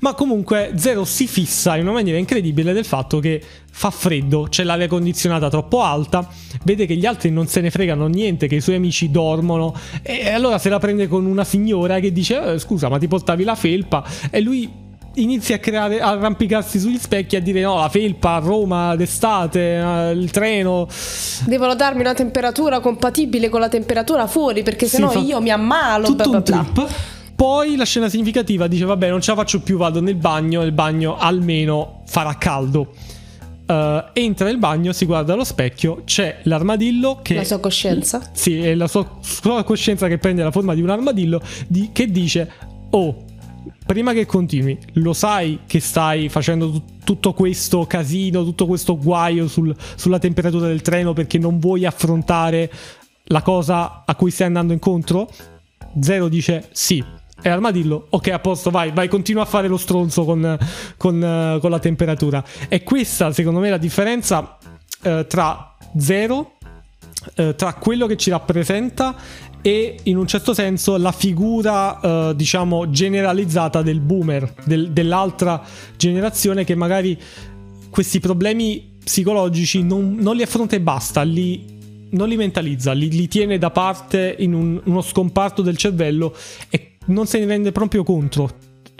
ma 0.01 0.13
comunque 0.13 0.73
Zero 0.75 1.05
si 1.05 1.27
fissa 1.27 1.75
in 1.75 1.83
una 1.83 1.93
maniera 1.93 2.17
incredibile 2.17 2.73
del 2.73 2.85
fatto 2.85 3.19
che 3.19 3.41
fa 3.71 3.89
freddo, 3.89 4.47
c'è 4.49 4.63
l'aria 4.63 4.87
condizionata 4.87 5.49
troppo 5.49 5.81
alta, 5.81 6.27
vede 6.63 6.85
che 6.85 6.95
gli 6.95 7.05
altri 7.05 7.29
non 7.29 7.47
se 7.47 7.61
ne 7.61 7.71
fregano 7.71 8.07
niente, 8.07 8.47
che 8.47 8.55
i 8.55 8.61
suoi 8.61 8.75
amici 8.75 9.11
dormono 9.11 9.75
e 10.01 10.29
allora 10.29 10.57
se 10.57 10.69
la 10.69 10.79
prende 10.79 11.07
con 11.07 11.25
una 11.25 11.43
signora 11.43 11.99
che 11.99 12.11
dice 12.11 12.53
eh, 12.53 12.59
scusa 12.59 12.89
ma 12.89 12.97
ti 12.97 13.07
portavi 13.07 13.43
la 13.43 13.55
felpa? 13.55 14.03
E 14.29 14.41
lui 14.41 14.85
inizia 15.21 15.55
a 15.55 15.59
creare 15.59 15.99
a 15.99 16.09
arrampicarsi 16.09 16.79
sugli 16.79 16.97
specchi 16.97 17.35
a 17.35 17.41
dire 17.41 17.61
no 17.61 17.75
la 17.79 17.89
felpa 17.89 18.35
a 18.35 18.39
Roma 18.39 18.95
d'estate 18.95 19.77
eh, 19.77 20.11
il 20.11 20.29
treno 20.31 20.87
Devono 21.45 21.75
darmi 21.75 22.01
una 22.01 22.13
temperatura 22.13 22.79
compatibile 22.79 23.49
con 23.49 23.59
la 23.59 23.69
temperatura 23.69 24.27
fuori 24.27 24.63
perché 24.63 24.85
Sì, 24.85 24.95
sennò 24.95 25.13
io 25.19 25.41
mi 25.41 25.49
ammalo. 25.49 26.05
tutto 26.07 26.29
bla 26.29 26.37
un 26.37 26.43
bla 26.43 26.65
bla. 26.73 26.87
poi 27.35 27.75
la 27.75 27.85
scena 27.85 28.09
significativa 28.09 28.67
dice 28.67 28.85
vabbè 28.85 29.09
non 29.09 29.21
ce 29.21 29.31
la 29.31 29.37
faccio 29.37 29.59
più 29.61 29.77
vado 29.77 30.01
nel 30.01 30.15
bagno 30.15 30.61
nel 30.61 30.71
bagno 30.71 31.17
almeno 31.17 32.01
farà 32.05 32.35
caldo 32.37 32.93
Eh, 33.69 34.03
entra 34.13 34.45
nel 34.45 34.57
bagno 34.59 34.93
si 34.93 35.05
guarda 35.05 35.33
allo 35.33 35.43
specchio 35.43 36.03
c'è 36.05 36.37
l'armadillo 36.43 37.19
che 37.21 37.35
La 37.35 37.43
sua 37.43 37.59
coscienza. 37.59 38.21
sì, 38.31 38.59
è 38.59 38.73
la 38.75 38.87
sua, 38.87 39.17
sua 39.21 39.63
coscienza 39.63 40.07
che 40.07 40.17
prende 40.19 40.41
la 40.41 40.51
forma 40.51 40.73
di 40.73 40.81
un 40.81 40.89
armadillo 40.89 41.41
di- 41.67 41.89
che 41.91 42.09
dice 42.09 42.49
oh 42.91 43.23
prima 43.85 44.13
che 44.13 44.25
continui 44.25 44.77
lo 44.93 45.13
sai 45.13 45.59
che 45.65 45.79
stai 45.79 46.29
facendo 46.29 46.71
tu- 46.71 46.83
tutto 47.03 47.33
questo 47.33 47.85
casino 47.85 48.43
tutto 48.43 48.65
questo 48.65 48.97
guaio 48.97 49.47
sul- 49.47 49.75
sulla 49.95 50.19
temperatura 50.19 50.67
del 50.67 50.81
treno 50.81 51.13
perché 51.13 51.37
non 51.37 51.59
vuoi 51.59 51.85
affrontare 51.85 52.69
la 53.29 53.41
cosa 53.41 54.03
a 54.05 54.15
cui 54.15 54.31
stai 54.31 54.47
andando 54.47 54.73
incontro? 54.73 55.29
Zero 55.99 56.27
dice 56.27 56.69
sì. 56.71 57.03
E 57.39 57.49
l'armadillo 57.49 58.07
ok 58.09 58.29
a 58.29 58.39
posto 58.39 58.71
vai 58.71 58.91
vai 58.91 59.07
continua 59.07 59.43
a 59.43 59.45
fare 59.45 59.67
lo 59.67 59.77
stronzo 59.77 60.25
con, 60.25 60.57
con, 60.97 61.57
con 61.61 61.69
la 61.69 61.79
temperatura. 61.79 62.43
E 62.67 62.83
questa 62.83 63.31
secondo 63.31 63.59
me 63.59 63.67
è 63.67 63.71
la 63.71 63.77
differenza 63.77 64.57
eh, 65.03 65.25
tra 65.27 65.75
Zero 65.97 66.53
eh, 67.35 67.55
tra 67.55 67.73
quello 67.73 68.07
che 68.07 68.17
ci 68.17 68.29
rappresenta 68.29 69.15
e 69.67 69.97
in 70.03 70.15
un 70.15 70.25
certo 70.27 70.53
senso 70.53 70.95
la 70.95 71.11
figura 71.11 71.99
eh, 72.29 72.35
diciamo 72.37 72.89
generalizzata 72.89 73.81
del 73.81 73.99
boomer 73.99 74.53
del- 74.63 74.91
dell'altra 74.91 75.61
generazione 75.97 76.63
che 76.63 76.73
magari 76.73 77.19
questi 77.89 78.21
problemi 78.21 78.93
psicologici 79.03 79.83
non, 79.83 80.15
non 80.17 80.37
li 80.37 80.41
affronta 80.41 80.77
e 80.77 80.79
basta 80.79 81.21
li 81.23 81.75
non 82.09 82.29
li 82.29 82.37
mentalizza, 82.37 82.93
li, 82.93 83.09
li 83.09 83.27
tiene 83.27 83.57
da 83.57 83.69
parte 83.69 84.33
in 84.39 84.53
un- 84.53 84.79
uno 84.85 85.01
scomparto 85.01 85.61
del 85.61 85.75
cervello 85.75 86.33
e 86.69 86.93
non 87.07 87.25
se 87.27 87.39
ne 87.39 87.45
rende 87.47 87.73
proprio 87.73 88.03
conto. 88.03 88.49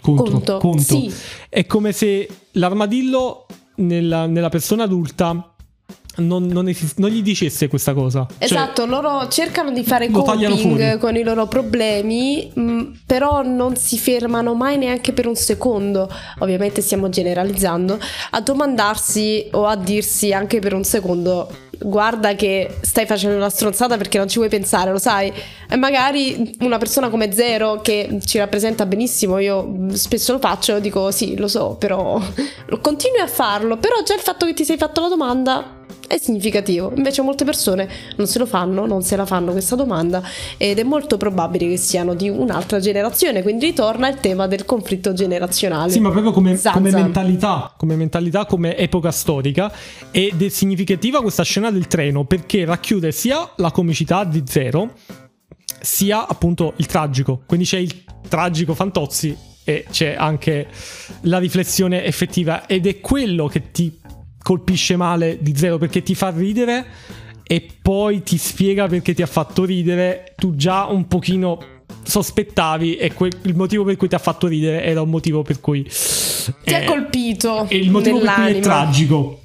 Conto, 0.02 0.58
Conto, 0.58 0.82
sì. 0.82 1.10
È 1.48 1.64
come 1.64 1.92
se 1.92 2.28
l'armadillo 2.52 3.46
nella, 3.76 4.26
nella 4.26 4.50
persona 4.50 4.82
adulta 4.82 5.54
non, 6.18 6.46
non 6.46 6.68
esist- 6.68 6.98
non 6.98 7.10
gli 7.10 7.22
dicesse 7.22 7.68
questa 7.68 7.94
cosa. 7.94 8.26
Cioè, 8.28 8.44
Esatto, 8.44 8.86
loro 8.86 9.28
cercano 9.28 9.70
di 9.72 9.84
fare 9.84 10.10
coping 10.10 10.98
con 10.98 11.16
i 11.16 11.22
loro 11.22 11.46
problemi, 11.46 12.50
mh, 12.52 12.82
però 13.06 13.42
non 13.42 13.76
si 13.76 13.98
fermano 13.98 14.54
mai 14.54 14.78
neanche 14.78 15.12
per 15.12 15.26
un 15.26 15.36
secondo, 15.36 16.10
ovviamente 16.40 16.80
stiamo 16.80 17.08
generalizzando, 17.08 17.98
a 18.30 18.40
domandarsi 18.40 19.48
o 19.52 19.66
a 19.66 19.76
dirsi 19.76 20.32
anche 20.32 20.58
per 20.58 20.74
un 20.74 20.84
secondo 20.84 21.48
guarda 21.80 22.34
che 22.34 22.78
stai 22.80 23.06
facendo 23.06 23.36
una 23.36 23.50
stronzata 23.50 23.96
perché 23.96 24.18
non 24.18 24.28
ci 24.28 24.38
vuoi 24.38 24.48
pensare, 24.48 24.90
lo 24.90 24.98
sai? 24.98 25.32
E 25.68 25.76
magari 25.76 26.56
una 26.60 26.78
persona 26.78 27.08
come 27.08 27.32
Zero 27.32 27.80
che 27.80 28.18
ci 28.24 28.38
rappresenta 28.38 28.86
benissimo, 28.86 29.38
io 29.38 29.74
spesso 29.92 30.32
lo 30.32 30.38
faccio, 30.38 30.80
dico 30.80 31.10
sì, 31.10 31.36
lo 31.36 31.48
so, 31.48 31.76
però 31.78 32.20
continui 32.80 33.20
a 33.20 33.28
farlo, 33.28 33.76
però 33.76 34.02
già 34.02 34.14
il 34.14 34.20
fatto 34.20 34.46
che 34.46 34.54
ti 34.54 34.64
sei 34.64 34.76
fatto 34.76 35.00
la 35.00 35.08
domanda 35.08 35.77
è 36.08 36.18
significativo. 36.18 36.92
Invece 36.96 37.22
molte 37.22 37.44
persone 37.44 37.88
non 38.16 38.26
se 38.26 38.38
lo 38.38 38.46
fanno, 38.46 38.86
non 38.86 39.02
se 39.02 39.14
la 39.14 39.26
fanno 39.26 39.52
questa 39.52 39.76
domanda 39.76 40.22
ed 40.56 40.78
è 40.78 40.82
molto 40.82 41.16
probabile 41.16 41.68
che 41.68 41.76
siano 41.76 42.14
di 42.14 42.28
un'altra 42.28 42.80
generazione, 42.80 43.42
quindi 43.42 43.66
ritorna 43.66 44.08
il 44.08 44.16
tema 44.16 44.48
del 44.48 44.64
conflitto 44.64 45.12
generazionale. 45.12 45.92
Sì, 45.92 46.00
ma 46.00 46.10
proprio 46.10 46.32
come, 46.32 46.58
come 46.58 46.90
mentalità, 46.90 47.74
come 47.76 47.94
mentalità, 47.94 48.46
come 48.46 48.76
epoca 48.76 49.12
storica. 49.12 49.70
Ed 50.10 50.42
è 50.42 50.48
significativa 50.48 51.20
questa 51.20 51.44
scena 51.44 51.70
del 51.70 51.86
treno 51.86 52.24
perché 52.24 52.64
racchiude 52.64 53.12
sia 53.12 53.52
la 53.56 53.70
comicità 53.70 54.24
di 54.24 54.42
Zero, 54.46 54.94
sia 55.80 56.26
appunto 56.26 56.72
il 56.76 56.86
tragico. 56.86 57.42
Quindi 57.46 57.66
c'è 57.66 57.78
il 57.78 58.04
tragico 58.26 58.72
Fantozzi 58.72 59.36
e 59.62 59.84
c'è 59.90 60.14
anche 60.18 60.66
la 61.22 61.38
riflessione 61.38 62.04
effettiva. 62.04 62.66
Ed 62.66 62.86
è 62.86 63.00
quello 63.00 63.46
che 63.46 63.70
ti 63.70 64.00
colpisce 64.48 64.96
male 64.96 65.36
di 65.42 65.54
Zero 65.54 65.76
perché 65.76 66.02
ti 66.02 66.14
fa 66.14 66.30
ridere 66.34 66.86
e 67.46 67.66
poi 67.82 68.22
ti 68.22 68.38
spiega 68.38 68.86
perché 68.86 69.12
ti 69.12 69.20
ha 69.20 69.26
fatto 69.26 69.64
ridere. 69.66 70.32
Tu 70.38 70.56
già 70.56 70.86
un 70.86 71.06
pochino 71.06 71.58
sospettavi 72.02 72.96
e 72.96 73.12
que- 73.12 73.30
il 73.42 73.54
motivo 73.54 73.84
per 73.84 73.96
cui 73.96 74.08
ti 74.08 74.14
ha 74.14 74.18
fatto 74.18 74.46
ridere 74.46 74.82
era 74.84 75.02
un 75.02 75.10
motivo 75.10 75.42
per 75.42 75.60
cui 75.60 75.82
Ti 75.84 76.74
ha 76.74 76.84
colpito 76.84 77.66
e 77.68 77.76
il 77.76 77.90
motivo 77.90 78.20
per 78.20 78.32
cui 78.32 78.42
è 78.42 78.44
nell'anima. 78.46 78.60
tragico 78.62 79.40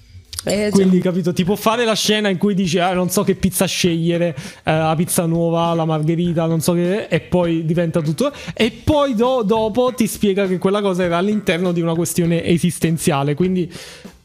Eh, 0.45 0.69
quindi 0.71 0.99
capito 0.99 1.33
ti 1.33 1.43
può 1.43 1.55
fare 1.55 1.83
la 1.83 1.95
scena 1.95 2.29
in 2.29 2.37
cui 2.37 2.53
dici 2.53 2.79
ah, 2.79 2.93
non 2.93 3.09
so 3.09 3.23
che 3.23 3.35
pizza 3.35 3.65
scegliere 3.65 4.33
eh, 4.63 4.71
la 4.77 4.93
pizza 4.95 5.25
nuova 5.25 5.73
la 5.73 5.83
margherita 5.85 6.45
non 6.45 6.61
so 6.61 6.73
che 6.73 7.07
e 7.07 7.19
poi 7.19 7.65
diventa 7.65 8.01
tutto 8.01 8.31
e 8.53 8.71
poi 8.71 9.15
do- 9.15 9.43
dopo 9.43 9.93
ti 9.93 10.07
spiega 10.07 10.47
che 10.47 10.57
quella 10.57 10.81
cosa 10.81 11.03
era 11.03 11.17
all'interno 11.17 11.71
di 11.73 11.81
una 11.81 11.93
questione 11.95 12.43
esistenziale 12.45 13.35
quindi 13.35 13.69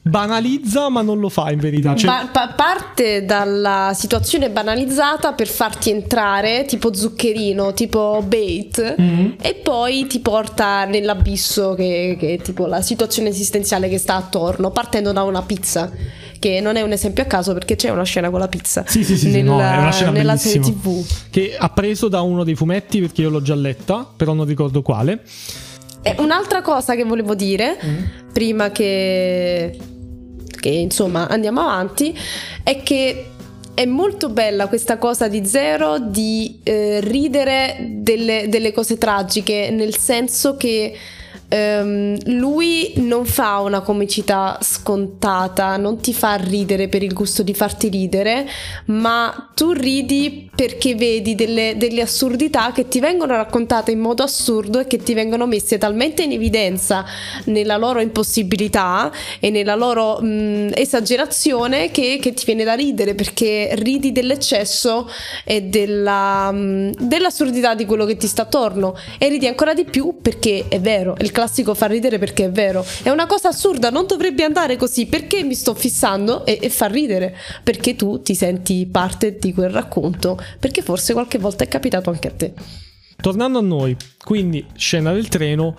banalizza 0.08 0.88
ma 0.88 1.02
non 1.02 1.20
lo 1.20 1.28
fa 1.28 1.50
in 1.50 1.58
verità. 1.58 1.94
Cioè... 1.94 2.10
Pa- 2.10 2.28
pa- 2.32 2.52
parte 2.54 3.24
dalla 3.24 3.92
situazione 3.94 4.50
banalizzata 4.50 5.32
per 5.32 5.48
farti 5.48 5.90
entrare 5.90 6.64
tipo 6.64 6.92
zuccherino, 6.92 7.72
tipo 7.74 8.22
bait 8.26 8.96
mm-hmm. 9.00 9.30
e 9.40 9.54
poi 9.54 10.06
ti 10.06 10.20
porta 10.20 10.84
nell'abisso 10.84 11.74
che, 11.74 12.16
che 12.18 12.34
è 12.34 12.38
tipo 12.38 12.66
la 12.66 12.82
situazione 12.82 13.28
esistenziale 13.28 13.88
che 13.88 13.98
sta 13.98 14.16
attorno, 14.16 14.70
partendo 14.70 15.12
da 15.12 15.22
una 15.22 15.42
pizza 15.42 15.90
che 16.38 16.60
non 16.60 16.76
è 16.76 16.82
un 16.82 16.92
esempio 16.92 17.24
a 17.24 17.26
caso 17.26 17.52
perché 17.52 17.76
c'è 17.76 17.90
una 17.90 18.04
scena 18.04 18.30
con 18.30 18.38
la 18.38 18.48
pizza 18.48 18.84
sì, 18.86 19.02
sì, 19.02 19.16
sì, 19.16 19.30
nella, 19.30 19.74
no, 19.74 19.80
una 19.80 19.92
scena 19.92 20.10
nella 20.12 20.36
serie 20.36 20.60
tv 20.60 21.04
che 21.30 21.56
ha 21.58 21.68
preso 21.70 22.06
da 22.06 22.20
uno 22.20 22.44
dei 22.44 22.54
fumetti 22.54 23.00
perché 23.00 23.22
io 23.22 23.28
l'ho 23.30 23.42
già 23.42 23.56
letta 23.56 24.06
però 24.16 24.34
non 24.34 24.46
ricordo 24.46 24.80
quale 24.80 25.22
e 26.00 26.14
un'altra 26.18 26.62
cosa 26.62 26.94
che 26.94 27.04
volevo 27.04 27.34
dire 27.34 27.76
mm. 27.84 28.04
prima 28.32 28.70
che 28.70 29.76
che 30.58 30.70
insomma 30.70 31.28
andiamo 31.28 31.60
avanti, 31.60 32.16
è 32.62 32.82
che 32.82 33.30
è 33.74 33.84
molto 33.84 34.28
bella 34.28 34.66
questa 34.66 34.98
cosa 34.98 35.28
di 35.28 35.46
Zero 35.46 35.98
di 35.98 36.58
eh, 36.64 36.98
ridere 37.00 37.76
delle, 37.90 38.46
delle 38.48 38.72
cose 38.72 38.98
tragiche, 38.98 39.70
nel 39.70 39.96
senso 39.96 40.56
che 40.56 40.96
Um, 41.50 42.14
lui 42.38 42.92
non 42.96 43.24
fa 43.24 43.60
una 43.60 43.80
comicità 43.80 44.58
scontata, 44.60 45.78
non 45.78 45.98
ti 45.98 46.12
fa 46.12 46.34
ridere 46.34 46.88
per 46.88 47.02
il 47.02 47.14
gusto 47.14 47.42
di 47.42 47.54
farti 47.54 47.88
ridere, 47.88 48.46
ma 48.86 49.50
tu 49.54 49.72
ridi 49.72 50.50
perché 50.54 50.94
vedi 50.94 51.34
delle, 51.34 51.74
delle, 51.78 52.02
assurdità 52.02 52.72
che 52.72 52.88
ti 52.88 53.00
vengono 53.00 53.34
raccontate 53.34 53.92
in 53.92 54.00
modo 54.00 54.22
assurdo 54.24 54.80
e 54.80 54.86
che 54.86 54.98
ti 54.98 55.14
vengono 55.14 55.46
messe 55.46 55.78
talmente 55.78 56.24
in 56.24 56.32
evidenza 56.32 57.04
nella 57.44 57.76
loro 57.76 58.00
impossibilità 58.00 59.10
e 59.40 59.50
nella 59.50 59.74
loro 59.74 60.20
mh, 60.20 60.72
esagerazione 60.74 61.90
che, 61.90 62.18
che, 62.20 62.34
ti 62.34 62.44
viene 62.44 62.64
da 62.64 62.74
ridere 62.74 63.14
perché 63.14 63.70
ridi 63.74 64.12
dell'eccesso 64.12 65.08
e 65.44 65.62
della, 65.62 66.50
mh, 66.50 67.06
dell'assurdità 67.06 67.74
di 67.74 67.86
quello 67.86 68.04
che 68.04 68.16
ti 68.16 68.26
sta 68.26 68.42
attorno 68.42 68.96
e 69.16 69.28
ridi 69.28 69.46
ancora 69.46 69.72
di 69.72 69.84
più 69.84 70.18
perché 70.20 70.66
è 70.68 70.80
vero, 70.80 71.14
il 71.20 71.30
classico 71.38 71.72
fa 71.72 71.86
ridere 71.86 72.18
perché 72.18 72.46
è 72.46 72.50
vero. 72.50 72.84
È 73.04 73.10
una 73.10 73.26
cosa 73.26 73.50
assurda, 73.50 73.90
non 73.90 74.06
dovrebbe 74.06 74.42
andare 74.42 74.76
così. 74.76 75.06
Perché 75.06 75.44
mi 75.44 75.54
sto 75.54 75.72
fissando 75.72 76.44
e, 76.44 76.58
e 76.60 76.68
fa 76.68 76.86
ridere? 76.86 77.36
Perché 77.62 77.94
tu 77.94 78.20
ti 78.22 78.34
senti 78.34 78.84
parte 78.86 79.38
di 79.38 79.54
quel 79.54 79.70
racconto. 79.70 80.36
Perché 80.58 80.82
forse 80.82 81.12
qualche 81.12 81.38
volta 81.38 81.62
è 81.62 81.68
capitato 81.68 82.10
anche 82.10 82.26
a 82.26 82.32
te. 82.32 82.54
Tornando 83.20 83.60
a 83.60 83.62
noi, 83.62 83.96
quindi 84.24 84.66
scena 84.74 85.12
del 85.12 85.28
treno. 85.28 85.76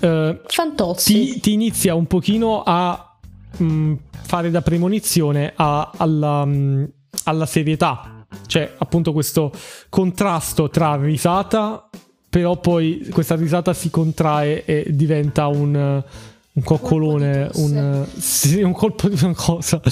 Eh, 0.00 0.40
Fantozzi. 0.46 1.12
Ti, 1.12 1.40
ti, 1.40 1.52
inizia 1.52 1.94
un 1.94 2.06
pochino 2.06 2.62
a 2.64 3.18
mh, 3.58 3.64
mm, 3.64 3.94
fare 4.22 4.50
da 4.50 4.62
premonizione 4.62 5.52
a, 5.54 5.90
alla, 5.94 6.46
mh, 6.46 6.54
mm, 6.54 6.84
alla 7.24 7.44
serietà. 7.44 8.24
Cioè, 8.46 8.76
appunto, 8.78 9.12
questo 9.12 9.52
contrasto 9.90 10.70
tra 10.70 10.96
risata 10.96 11.90
però 12.32 12.56
poi 12.56 13.06
questa 13.10 13.36
risata 13.36 13.74
si 13.74 13.90
contrae 13.90 14.64
e 14.64 14.86
diventa 14.88 15.48
un, 15.48 15.74
un 15.74 16.62
coccolone, 16.62 17.50
un, 17.56 18.06
sì, 18.16 18.62
un, 18.62 18.72
colpo 18.72 19.10
di 19.10 19.22
una 19.22 19.34
cosa. 19.34 19.82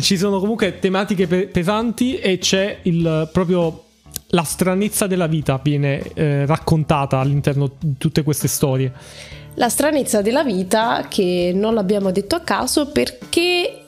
Ci 0.00 0.16
sono 0.16 0.40
comunque 0.40 0.78
tematiche 0.78 1.26
pe- 1.26 1.48
pesanti 1.48 2.16
e 2.16 2.38
c'è 2.38 2.78
il 2.84 3.28
proprio 3.30 3.84
la 4.28 4.44
stranezza 4.44 5.06
della 5.06 5.26
vita 5.26 5.60
viene 5.62 6.00
eh, 6.14 6.46
raccontata 6.46 7.18
all'interno 7.18 7.70
di 7.78 7.96
tutte 7.98 8.22
queste 8.22 8.48
storie. 8.48 8.90
La 9.56 9.68
stranezza 9.68 10.22
della 10.22 10.42
vita 10.42 11.04
che 11.06 11.52
non 11.54 11.74
l'abbiamo 11.74 12.10
detto 12.12 12.34
a 12.34 12.40
caso 12.40 12.86
perché 12.92 13.79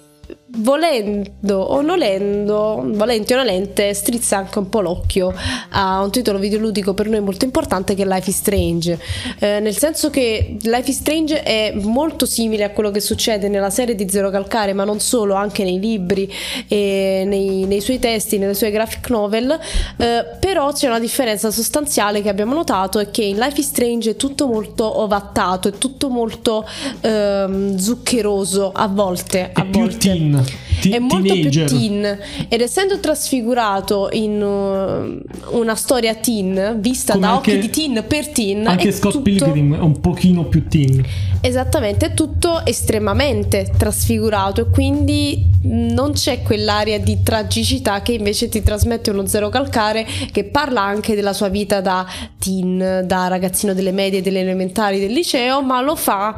volendo 0.57 1.57
o 1.57 1.81
nolendo, 1.81 2.83
volenti 2.85 3.33
o 3.33 3.37
nolente, 3.37 3.95
strizza 3.95 4.37
anche 4.37 4.59
un 4.59 4.69
po' 4.69 4.81
l'occhio 4.81 5.33
a 5.71 6.03
un 6.03 6.11
titolo 6.11 6.39
videoludico 6.39 6.93
per 6.95 7.09
noi 7.09 7.21
molto 7.21 7.45
importante 7.45 7.95
che 7.95 8.03
è 8.03 8.07
Life 8.07 8.29
is 8.29 8.37
Strange. 8.37 8.99
Eh, 9.39 9.61
nel 9.61 9.77
senso 9.77 10.11
che 10.11 10.57
Life 10.63 10.91
is 10.91 10.99
Strange 10.99 11.43
è 11.43 11.73
molto 11.81 12.27
simile 12.27 12.65
a 12.65 12.71
quello 12.71 12.91
che 12.91 13.01
succede 13.01 13.49
nella 13.49 13.71
serie 13.71 13.95
di 13.95 14.09
Zero 14.09 14.31
Calcare, 14.31 14.73
ma 14.75 14.85
non 14.85 15.01
solo, 15.01 15.35
anche 15.35 15.65
nei 15.65 15.81
libri 15.81 16.31
e 16.69 17.25
nei, 17.27 17.65
nei 17.65 17.81
suoi 17.81 17.99
testi, 17.99 18.39
nelle 18.39 18.55
sue 18.55 18.71
graphic 18.71 19.09
novel. 19.09 19.59
Eh, 19.97 20.27
però 20.39 20.73
c'è 20.73 20.87
una 20.87 21.01
differenza 21.01 21.51
sostanziale 21.51 22.21
che 22.21 22.29
abbiamo 22.29 22.53
notato 22.55 22.99
è 22.99 23.11
che 23.11 23.23
in 23.23 23.39
Life 23.39 23.59
is 23.59 23.69
Strange 23.69 24.11
è 24.11 24.17
tutto 24.17 24.47
molto 24.47 25.01
ovattato, 25.01 25.69
è 25.69 25.73
tutto 25.73 26.09
molto 26.11 26.67
ehm, 27.01 27.77
zuccheroso 27.77 28.71
a 28.73 28.87
volte. 28.87 29.51
A 29.53 29.65
volte. 29.65 30.01
teen 30.03 30.42
Mm-hmm. 30.43 30.72
T- 30.83 30.93
è 30.93 30.99
molto 30.99 31.33
teenager. 31.33 31.67
più 31.67 31.79
teen 31.79 32.19
ed 32.49 32.61
essendo 32.61 32.99
trasfigurato 32.99 34.09
in 34.13 34.43
uh, 34.43 35.57
una 35.57 35.75
storia 35.77 36.15
teen 36.17 36.79
vista 36.81 37.13
Come 37.13 37.27
da 37.27 37.35
occhi 37.37 37.59
di 37.59 37.71
teen 37.71 38.05
per 38.07 38.29
teen 38.29 38.67
anche 38.67 38.91
Scott 38.91 39.13
tutto... 39.13 39.23
Pilgrim 39.23 39.77
è 39.77 39.81
un 39.81 40.01
pochino 40.01 40.45
più 40.47 40.67
teen 40.67 41.05
esattamente 41.41 42.07
è 42.07 42.15
tutto 42.15 42.65
estremamente 42.67 43.71
trasfigurato 43.77 44.63
e 44.63 44.71
quindi 44.71 45.51
non 45.63 46.13
c'è 46.13 46.43
quell'aria 46.43 46.99
di 46.99 47.23
tragicità 47.23 48.03
che 48.03 48.13
invece 48.13 48.49
ti 48.49 48.63
trasmette 48.63 49.11
uno 49.11 49.27
zero 49.27 49.49
calcare 49.49 50.05
che 50.33 50.45
parla 50.45 50.83
anche 50.83 51.15
della 51.15 51.33
sua 51.33 51.49
vita 51.49 51.81
da 51.81 52.05
teen 52.39 53.05
da 53.07 53.29
ragazzino 53.29 53.73
delle 53.73 53.93
medie 53.93 54.21
delle 54.21 54.41
elementari 54.41 54.99
del 54.99 55.13
liceo 55.13 55.63
ma 55.63 55.81
lo 55.81 55.95
fa 55.95 56.37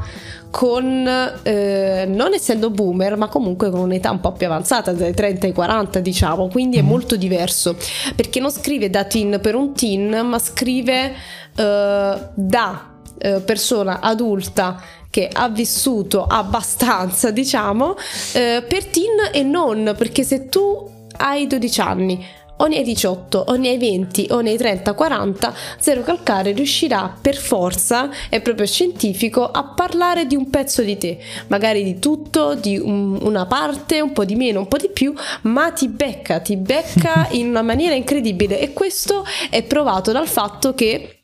con 0.54 1.04
eh, 1.42 2.04
non 2.06 2.32
essendo 2.32 2.70
boomer, 2.70 3.16
ma 3.16 3.26
comunque 3.26 3.70
con 3.70 3.80
un'età 3.80 4.12
un 4.12 4.20
po' 4.20 4.30
più 4.34 4.46
avanzata, 4.46 4.92
dai 4.92 5.14
30 5.14 5.46
ai 5.46 5.52
40, 5.52 6.00
diciamo, 6.00 6.48
quindi 6.48 6.78
è 6.78 6.82
mm. 6.82 6.86
molto 6.86 7.16
diverso 7.16 7.76
perché 8.14 8.40
non 8.40 8.50
scrive 8.50 8.90
da 8.90 9.04
teen 9.04 9.38
per 9.40 9.54
un 9.54 9.74
teen, 9.74 10.26
ma 10.26 10.38
scrive 10.38 11.14
eh, 11.56 12.18
da 12.34 12.92
eh, 13.18 13.40
persona 13.40 14.00
adulta 14.00 14.80
che 15.10 15.28
ha 15.32 15.48
vissuto 15.48 16.24
abbastanza, 16.24 17.30
diciamo, 17.30 17.94
eh, 18.32 18.64
per 18.66 18.86
teen 18.86 19.30
e 19.32 19.42
non 19.42 19.94
perché 19.96 20.24
se 20.24 20.48
tu 20.48 20.90
hai 21.18 21.46
12 21.46 21.80
anni 21.80 22.26
o 22.56 22.66
nei 22.66 22.82
18 22.82 23.44
o 23.48 23.54
nei 23.56 23.78
20 23.78 24.28
o 24.30 24.40
nei 24.40 24.56
30 24.56 24.92
40 24.94 25.54
Zero 25.78 26.02
Calcare 26.02 26.52
riuscirà 26.52 27.16
per 27.20 27.36
forza 27.36 28.10
è 28.28 28.40
proprio 28.40 28.66
scientifico 28.66 29.50
a 29.50 29.64
parlare 29.64 30.26
di 30.26 30.36
un 30.36 30.50
pezzo 30.50 30.82
di 30.82 30.96
te. 30.96 31.18
Magari 31.48 31.82
di 31.82 31.98
tutto 31.98 32.54
di 32.54 32.78
un, 32.78 33.18
una 33.22 33.46
parte 33.46 34.00
un 34.00 34.12
po' 34.12 34.24
di 34.24 34.36
meno 34.36 34.60
un 34.60 34.68
po' 34.68 34.78
di 34.78 34.90
più 34.92 35.12
ma 35.42 35.72
ti 35.72 35.88
becca 35.88 36.40
ti 36.40 36.56
becca 36.56 37.28
in 37.32 37.48
una 37.48 37.62
maniera 37.62 37.94
incredibile. 37.94 38.60
E 38.60 38.72
questo 38.72 39.24
è 39.50 39.62
provato 39.62 40.12
dal 40.12 40.28
fatto 40.28 40.74
che 40.74 41.23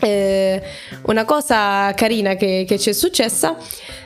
eh, 0.00 0.62
una 1.02 1.24
cosa 1.24 1.92
carina 1.94 2.34
che, 2.34 2.64
che 2.66 2.78
ci 2.78 2.90
è 2.90 2.92
successa 2.92 3.56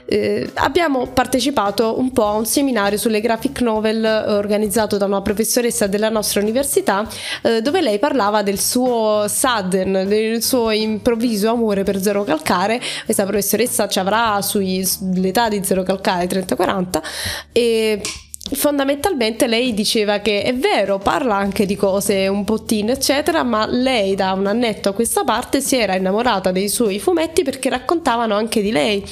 eh, 0.06 0.50
abbiamo 0.54 1.06
partecipato 1.06 1.98
un 1.98 2.12
po' 2.12 2.26
a 2.26 2.32
un 2.32 2.46
seminario 2.46 2.98
sulle 2.98 3.20
graphic 3.20 3.60
novel 3.60 4.04
eh, 4.04 4.32
organizzato 4.32 4.96
da 4.98 5.06
una 5.06 5.22
professoressa 5.22 5.86
della 5.86 6.10
nostra 6.10 6.40
università 6.40 7.08
eh, 7.42 7.62
dove 7.62 7.80
lei 7.80 7.98
parlava 7.98 8.42
del 8.42 8.58
suo 8.60 9.26
sudden, 9.28 10.06
del 10.06 10.42
suo 10.42 10.70
improvviso 10.70 11.50
amore 11.50 11.84
per 11.84 12.00
Zero 12.00 12.24
Calcare. 12.24 12.80
Questa 13.04 13.24
professoressa 13.24 13.88
ci 13.88 13.98
avrà 13.98 14.40
sull'età 14.42 15.48
di 15.48 15.64
Zero 15.64 15.82
Calcare 15.82 16.26
30-40 16.26 17.02
e 17.52 18.00
fondamentalmente 18.52 19.46
lei 19.46 19.72
diceva 19.72 20.18
che 20.18 20.42
è 20.42 20.54
vero, 20.54 20.98
parla 20.98 21.34
anche 21.34 21.64
di 21.64 21.76
cose 21.76 22.28
un 22.28 22.44
po' 22.44 22.62
teen, 22.62 22.90
eccetera, 22.90 23.42
ma 23.42 23.66
lei 23.66 24.14
da 24.14 24.32
un 24.32 24.46
annetto 24.46 24.90
a 24.90 24.92
questa 24.92 25.24
parte 25.24 25.62
si 25.62 25.76
era 25.76 25.94
innamorata 25.94 26.52
dei 26.52 26.68
suoi 26.68 26.98
fumetti 26.98 27.42
perché 27.42 27.70
raccontavano 27.70 28.34
anche 28.34 28.60
di 28.60 28.70
lei. 28.70 29.02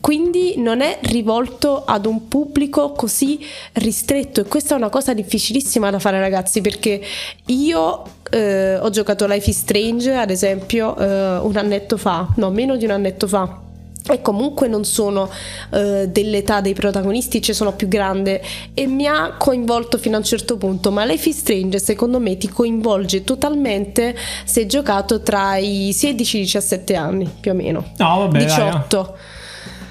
Quindi 0.00 0.56
non 0.58 0.82
è 0.82 0.98
rivolto 1.02 1.84
ad 1.86 2.04
un 2.04 2.28
pubblico 2.28 2.92
così 2.92 3.40
ristretto 3.74 4.42
e 4.42 4.44
questa 4.44 4.74
è 4.74 4.76
una 4.76 4.90
cosa 4.90 5.14
difficilissima 5.14 5.88
da 5.90 5.98
fare 5.98 6.20
ragazzi 6.20 6.60
perché 6.60 7.00
io 7.46 8.02
eh, 8.30 8.76
ho 8.76 8.90
giocato 8.90 9.26
Life 9.26 9.48
is 9.48 9.58
Strange 9.58 10.12
ad 10.12 10.30
esempio 10.30 10.94
eh, 10.98 11.38
un 11.38 11.56
annetto 11.56 11.96
fa, 11.96 12.28
no 12.36 12.50
meno 12.50 12.76
di 12.76 12.84
un 12.84 12.90
annetto 12.90 13.26
fa 13.26 13.62
e 14.06 14.20
comunque 14.20 14.68
non 14.68 14.84
sono 14.84 15.22
uh, 15.70 16.06
dell'età 16.06 16.60
dei 16.60 16.74
protagonisti, 16.74 17.40
cioè 17.40 17.54
sono 17.54 17.72
più 17.72 17.88
grande 17.88 18.42
e 18.74 18.86
mi 18.86 19.06
ha 19.06 19.34
coinvolto 19.38 19.96
fino 19.96 20.16
a 20.16 20.18
un 20.18 20.24
certo 20.24 20.58
punto, 20.58 20.90
ma 20.90 21.04
Life 21.04 21.28
is 21.28 21.38
Strange 21.38 21.78
secondo 21.78 22.20
me 22.20 22.36
ti 22.36 22.48
coinvolge 22.48 23.24
totalmente 23.24 24.14
se 24.44 24.66
giocato 24.66 25.22
tra 25.22 25.56
i 25.56 25.92
16 25.92 26.36
e 26.36 26.40
i 26.40 26.42
17 26.44 26.94
anni, 26.94 27.30
più 27.40 27.52
o 27.52 27.54
meno. 27.54 27.92
No, 27.96 28.18
vabbè, 28.18 28.44
18. 28.44 28.96
Dai, 28.96 29.32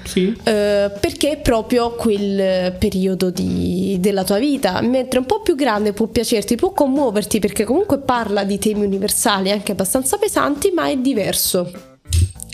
sì. 0.04 0.26
Uh, 0.26 0.42
perché 1.00 1.32
è 1.32 1.40
proprio 1.40 1.94
quel 1.94 2.76
periodo 2.78 3.30
di, 3.30 3.96
della 3.98 4.22
tua 4.22 4.38
vita, 4.38 4.80
mentre 4.80 5.18
un 5.18 5.26
po' 5.26 5.40
più 5.40 5.56
grande 5.56 5.92
può 5.92 6.06
piacerti, 6.06 6.54
può 6.54 6.72
commuoverti 6.72 7.40
perché 7.40 7.64
comunque 7.64 7.98
parla 7.98 8.44
di 8.44 8.58
temi 8.58 8.84
universali 8.84 9.50
anche 9.50 9.72
abbastanza 9.72 10.18
pesanti, 10.18 10.70
ma 10.70 10.88
è 10.88 10.96
diverso 10.96 11.92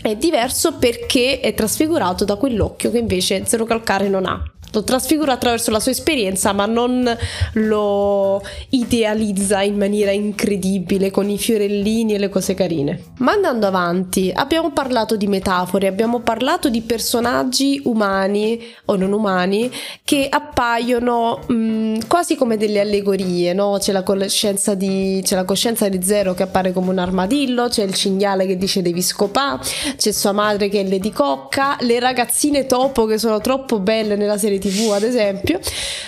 è 0.01 0.15
diverso 0.15 0.77
perché 0.77 1.39
è 1.39 1.53
trasfigurato 1.53 2.25
da 2.25 2.35
quell'occhio 2.35 2.91
che 2.91 2.97
invece 2.97 3.45
Zero 3.45 3.65
Calcare 3.65 4.09
non 4.09 4.25
ha. 4.25 4.43
Lo 4.71 4.83
trasfigura 4.83 5.33
attraverso 5.33 5.71
la 5.71 5.79
sua 5.79 5.91
esperienza, 5.91 6.53
ma 6.53 6.65
non 6.65 7.17
lo 7.53 8.41
idealizza 8.69 9.61
in 9.61 9.77
maniera 9.77 10.11
incredibile 10.11 11.11
con 11.11 11.29
i 11.29 11.37
fiorellini 11.37 12.13
e 12.13 12.17
le 12.17 12.29
cose 12.29 12.53
carine. 12.53 13.03
Ma 13.17 13.33
andando 13.33 13.67
avanti, 13.67 14.31
abbiamo 14.33 14.71
parlato 14.71 15.15
di 15.15 15.27
metafore, 15.27 15.87
abbiamo 15.87 16.19
parlato 16.19 16.69
di 16.69 16.81
personaggi 16.81 17.81
umani 17.85 18.61
o 18.85 18.95
non 18.95 19.11
umani 19.11 19.71
che 20.03 20.27
appaiono 20.29 21.39
mh, 21.47 21.53
mm, 21.53 21.95
quasi 22.07 22.35
come 22.35 22.57
delle 22.57 22.79
allegorie, 22.79 23.53
no? 23.53 23.77
C'è 23.79 23.91
la, 23.91 24.03
coscienza 24.03 24.73
di, 24.73 25.21
c'è 25.23 25.35
la 25.35 25.45
coscienza 25.45 25.89
di 25.89 26.01
Zero 26.01 26.33
che 26.33 26.43
appare 26.43 26.71
come 26.71 26.91
un 26.91 26.97
armadillo, 26.97 27.67
c'è 27.67 27.83
il 27.83 27.93
cinghiale 27.93 28.45
che 28.45 28.57
dice 28.57 28.81
devi 28.81 29.01
scopare, 29.01 29.61
c'è 29.97 30.11
sua 30.11 30.31
madre 30.31 30.69
che 30.69 30.81
è 30.81 30.87
Lady 30.87 31.11
Cocca, 31.11 31.77
le 31.81 31.99
ragazzine 31.99 32.65
topo 32.65 33.05
che 33.05 33.17
sono 33.17 33.41
troppo 33.41 33.79
belle 33.79 34.15
nella 34.15 34.37
serie 34.37 34.59
tv 34.61 34.91
ad 34.91 35.03
esempio, 35.03 35.59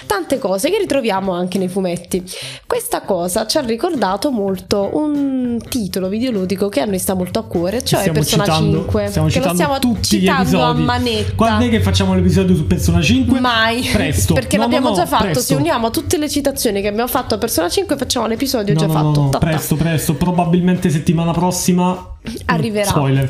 tante 0.08 0.38
cose 0.40 0.70
che 0.70 0.78
ritroviamo 0.78 1.34
anche 1.34 1.58
nei 1.58 1.68
fumetti. 1.68 2.24
Questa 2.66 3.02
cosa 3.02 3.46
ci 3.46 3.58
ha 3.58 3.62
ricordato 3.62 4.32
molto 4.32 4.90
un 4.94 5.60
titolo 5.68 6.08
videoludico 6.08 6.70
che 6.70 6.80
a 6.82 6.86
noi 6.86 7.00
sta 7.00 7.14
molto 7.16 7.40
a 7.40 7.44
cuore, 7.44 7.84
cioè 7.84 8.00
stiamo 8.00 8.20
Persona 8.20 8.44
citando, 8.46 8.78
5. 8.78 9.08
Stiamo 9.08 9.28
che 9.28 9.34
citando 9.34 9.54
stiamo 9.56 9.80
tutti 9.80 10.04
citando 10.20 10.62
a 10.64 10.74
manetta. 10.74 11.34
Quando 11.36 11.66
è 11.66 11.70
che 11.70 11.82
facciamo 11.82 12.14
l'episodio 12.14 12.56
su 12.56 12.66
Persona 12.68 13.02
5? 13.02 13.40
Mai. 13.40 13.82
Presto. 13.92 14.34
Perché 14.36 14.56
No, 14.58 14.64
l'abbiamo 14.64 14.90
no, 14.90 14.96
no, 14.96 15.00
già 15.02 15.06
fatto. 15.08 15.24
presto. 15.24 15.42
Se 15.42 15.56
uniamo 15.56 15.90
tutte 15.90 16.18
le 16.18 16.30
citazioni 16.30 16.82
che 16.82 16.88
abbiamo 16.88 17.08
fatto 17.10 17.36
a 17.36 17.38
Persona 17.38 17.68
5, 17.70 17.98
facciamo 17.98 18.28
l'episodio 18.28 18.74
No, 18.74 18.80
già 18.80 18.86
no, 18.86 18.94
fatto. 18.94 19.22
no, 19.22 19.30
Ta- 19.30 19.40
ta. 19.40 19.46
presto, 19.48 19.76
presto. 19.76 20.14
Probabilmente 20.14 20.90
settimana 20.90 21.32
prossima 21.32 22.12
Arriverà. 22.46 22.88
Spoiler. 22.88 23.30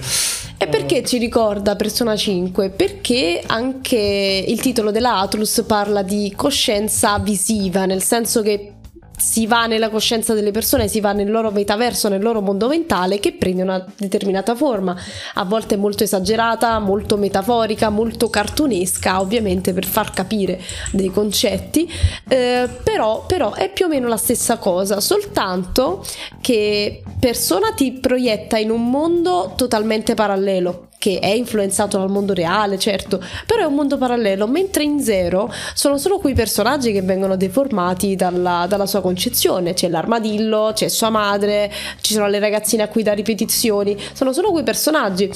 E 0.63 0.67
perché 0.67 1.03
ci 1.03 1.17
ricorda 1.17 1.75
Persona 1.75 2.15
5? 2.15 2.69
Perché 2.69 3.43
anche 3.45 4.45
il 4.47 4.61
titolo 4.61 4.91
della 4.91 5.17
Atlus 5.17 5.61
parla 5.67 6.03
di 6.03 6.31
coscienza 6.37 7.19
visiva, 7.19 7.85
nel 7.85 8.01
senso 8.01 8.41
che 8.41 8.72
si 9.17 9.47
va 9.47 9.65
nella 9.67 9.89
coscienza 9.89 10.33
delle 10.33 10.51
persone, 10.51 10.87
si 10.87 10.99
va 10.99 11.13
nel 11.13 11.29
loro 11.29 11.51
metaverso, 11.51 12.09
nel 12.09 12.21
loro 12.21 12.41
mondo 12.41 12.67
mentale 12.67 13.19
che 13.19 13.33
prende 13.33 13.61
una 13.61 13.85
determinata 13.97 14.55
forma, 14.55 14.95
a 15.35 15.43
volte 15.45 15.77
molto 15.77 16.03
esagerata, 16.03 16.79
molto 16.79 17.17
metaforica, 17.17 17.89
molto 17.89 18.29
cartunesca, 18.29 19.21
ovviamente 19.21 19.73
per 19.73 19.85
far 19.85 20.11
capire 20.11 20.59
dei 20.91 21.11
concetti, 21.11 21.89
eh, 22.27 22.67
però, 22.83 23.25
però 23.25 23.53
è 23.53 23.71
più 23.71 23.85
o 23.85 23.89
meno 23.89 24.07
la 24.07 24.17
stessa 24.17 24.57
cosa, 24.57 24.99
soltanto 24.99 26.03
che 26.41 27.03
persona 27.19 27.71
ti 27.73 27.93
proietta 27.93 28.57
in 28.57 28.69
un 28.69 28.89
mondo 28.89 29.53
totalmente 29.55 30.13
parallelo 30.15 30.89
che 31.03 31.19
è 31.19 31.27
influenzato 31.27 31.97
dal 31.97 32.09
mondo 32.09 32.33
reale, 32.33 32.79
certo, 32.79 33.21
però 33.45 33.63
è 33.63 33.65
un 33.65 33.73
mondo 33.73 33.97
parallelo, 33.97 34.47
mentre 34.47 34.83
in 34.83 35.01
Zero 35.01 35.51
sono 35.73 35.97
solo 35.97 36.17
quei 36.17 36.33
personaggi 36.33 36.93
che 36.93 37.01
vengono 37.01 37.35
deformati 37.35 38.15
dalla, 38.15 38.67
dalla 38.69 38.85
sua 38.85 39.01
concezione, 39.01 39.73
c'è 39.73 39.89
l'armadillo, 39.89 40.71
c'è 40.73 40.87
sua 40.87 41.09
madre, 41.09 41.69
ci 41.99 42.13
sono 42.13 42.27
le 42.29 42.39
ragazzine 42.39 42.83
a 42.83 42.87
cui 42.87 43.03
dà 43.03 43.11
ripetizioni, 43.11 43.97
sono 44.13 44.31
solo 44.31 44.51
quei 44.51 44.63
personaggi, 44.63 45.29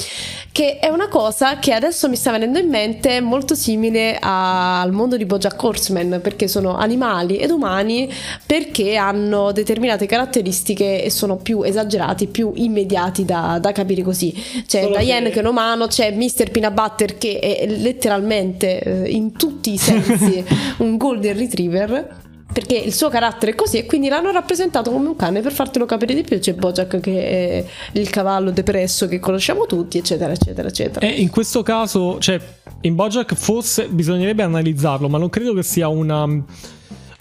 che 0.54 0.80
è 0.80 0.88
una 0.88 1.10
cosa 1.10 1.60
che 1.60 1.74
adesso 1.74 2.08
mi 2.08 2.16
sta 2.16 2.32
venendo 2.32 2.60
in 2.60 2.70
mente 2.70 3.20
molto 3.20 3.54
simile 3.54 4.18
a- 4.22 4.80
al 4.80 4.94
mondo 4.94 5.18
di 5.18 5.26
Bojack 5.26 5.62
Horseman, 5.62 6.22
perché 6.24 6.48
sono 6.48 6.78
animali 6.78 7.36
ed 7.40 7.50
umani, 7.50 8.10
perché 8.46 8.96
hanno 8.96 9.52
determinate 9.52 10.06
caratteristiche 10.06 11.04
e 11.04 11.10
sono 11.10 11.36
più 11.36 11.64
esagerati, 11.64 12.28
più 12.28 12.54
immediati 12.56 13.26
da, 13.26 13.58
da 13.60 13.74
capire 13.74 14.02
così. 14.02 14.34
C'è 14.66 14.80
Diane 15.00 15.26
che- 15.28 15.36
che 15.38 15.42
umano, 15.58 15.88
c'è 15.88 16.12
Mr. 16.12 16.52
Peanut 16.52 16.74
Butter 16.74 17.17
che 17.17 17.39
è 17.39 17.65
letteralmente 17.67 18.80
eh, 18.80 19.10
in 19.10 19.32
tutti 19.34 19.74
i 19.74 19.78
sensi 19.78 20.43
un 20.78 20.98
golden 20.98 21.36
retriever. 21.36 22.26
Perché 22.50 22.76
il 22.76 22.93
suo 22.93 23.10
carattere 23.10 23.52
è 23.52 23.56
così 23.56 23.78
e 23.78 23.86
quindi 23.86 24.08
l'hanno 24.08 24.32
rappresentato 24.32 24.89
come 24.89 25.10
un 25.10 25.15
cane 25.15 25.41
per 25.41 25.52
fartelo 25.52 25.86
capire 25.86 26.15
di 26.15 26.24
più. 26.24 26.39
C'è 26.39 26.54
Bojack 26.56 27.00
che 27.00 27.28
è 27.28 27.65
il 27.91 28.10
cavallo 28.10 28.50
depresso 28.50 29.08
che 29.08 29.20
conosciamo 29.20 29.67
tutti, 29.67 30.00
eccetera, 30.00 30.32
eccetera, 30.32 30.67
eccetera. 30.67 31.06
E 31.06 31.10
in 31.12 31.30
questo 31.30 31.62
caso, 31.62 32.17
cioè, 32.17 32.39
in 32.82 32.96
Bojack 32.96 33.36
forse 33.36 33.88
bisognerebbe 33.89 34.41
analizzarlo, 34.41 35.08
ma 35.08 35.20
non 35.20 35.30
credo 35.30 35.54
che 35.54 35.62
sia 35.62 35.88
una, 35.88 36.26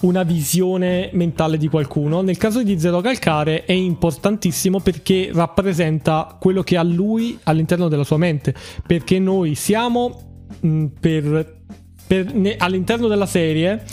una 0.01 0.23
visione 0.23 1.11
mentale 1.13 1.57
di 1.57 1.69
qualcuno. 1.69 2.21
Nel 2.23 2.37
caso 2.37 2.63
di 2.63 2.79
Zero 2.79 3.01
Calcare 3.01 3.65
è 3.65 3.73
importantissimo 3.73 4.81
perché 4.81 5.31
rappresenta 5.33 6.37
quello 6.41 6.63
che 6.63 6.77
ha 6.77 6.83
lui 6.83 7.39
all'interno 7.45 7.89
della 7.89 8.05
sua 8.05 8.19
mente. 8.19 8.55
Perché 8.87 9.19
noi 9.19 9.55
siamo 9.55 10.45
mh, 10.61 10.85
per, 11.01 11.63
per- 12.07 12.35
ne- 12.35 12.57
all'interno 12.57 13.09
della 13.09 13.27
serie. 13.27 13.85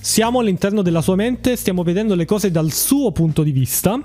Siamo 0.00 0.40
all'interno 0.40 0.82
della 0.82 1.00
sua 1.00 1.14
mente, 1.14 1.56
stiamo 1.56 1.82
vedendo 1.82 2.14
le 2.14 2.26
cose 2.26 2.50
dal 2.50 2.70
suo 2.70 3.10
punto 3.12 3.42
di 3.42 3.52
vista. 3.52 3.98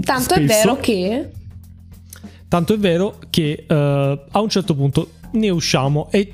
Tanto 0.00 0.34
è 0.34 0.44
spesso. 0.44 0.46
vero 0.46 0.76
che 0.76 1.30
Tanto 2.50 2.74
è 2.74 2.78
vero 2.78 3.20
che 3.30 3.64
eh, 3.64 4.24
a 4.28 4.40
un 4.40 4.48
certo 4.48 4.74
punto 4.74 5.10
ne 5.34 5.50
usciamo 5.50 6.08
e 6.10 6.32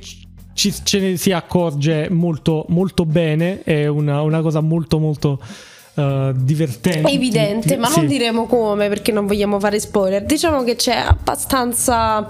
ci- 0.57 0.75
ce 0.83 0.99
ne 0.99 1.17
si 1.17 1.31
accorge 1.33 2.09
molto, 2.11 2.65
molto 2.71 3.05
bene. 3.05 3.63
È 3.63 3.87
una, 3.87 4.23
una 4.23 4.41
cosa 4.41 4.61
molto, 4.61 4.99
molto 4.99 5.39
eh, 5.95 6.33
divertente. 6.35 7.09
è 7.09 7.13
evidente, 7.13 7.77
ma 7.77 7.89
non 7.89 8.01
Sì. 8.01 8.07
diremo 8.07 8.47
come 8.47 8.89
perché 8.89 9.13
non 9.13 9.27
vogliamo 9.27 9.61
fare 9.61 9.79
spoiler. 9.79 10.25
Diciamo 10.25 10.65
che 10.65 10.75
c'è 10.77 10.95
abbastanza 10.97 12.27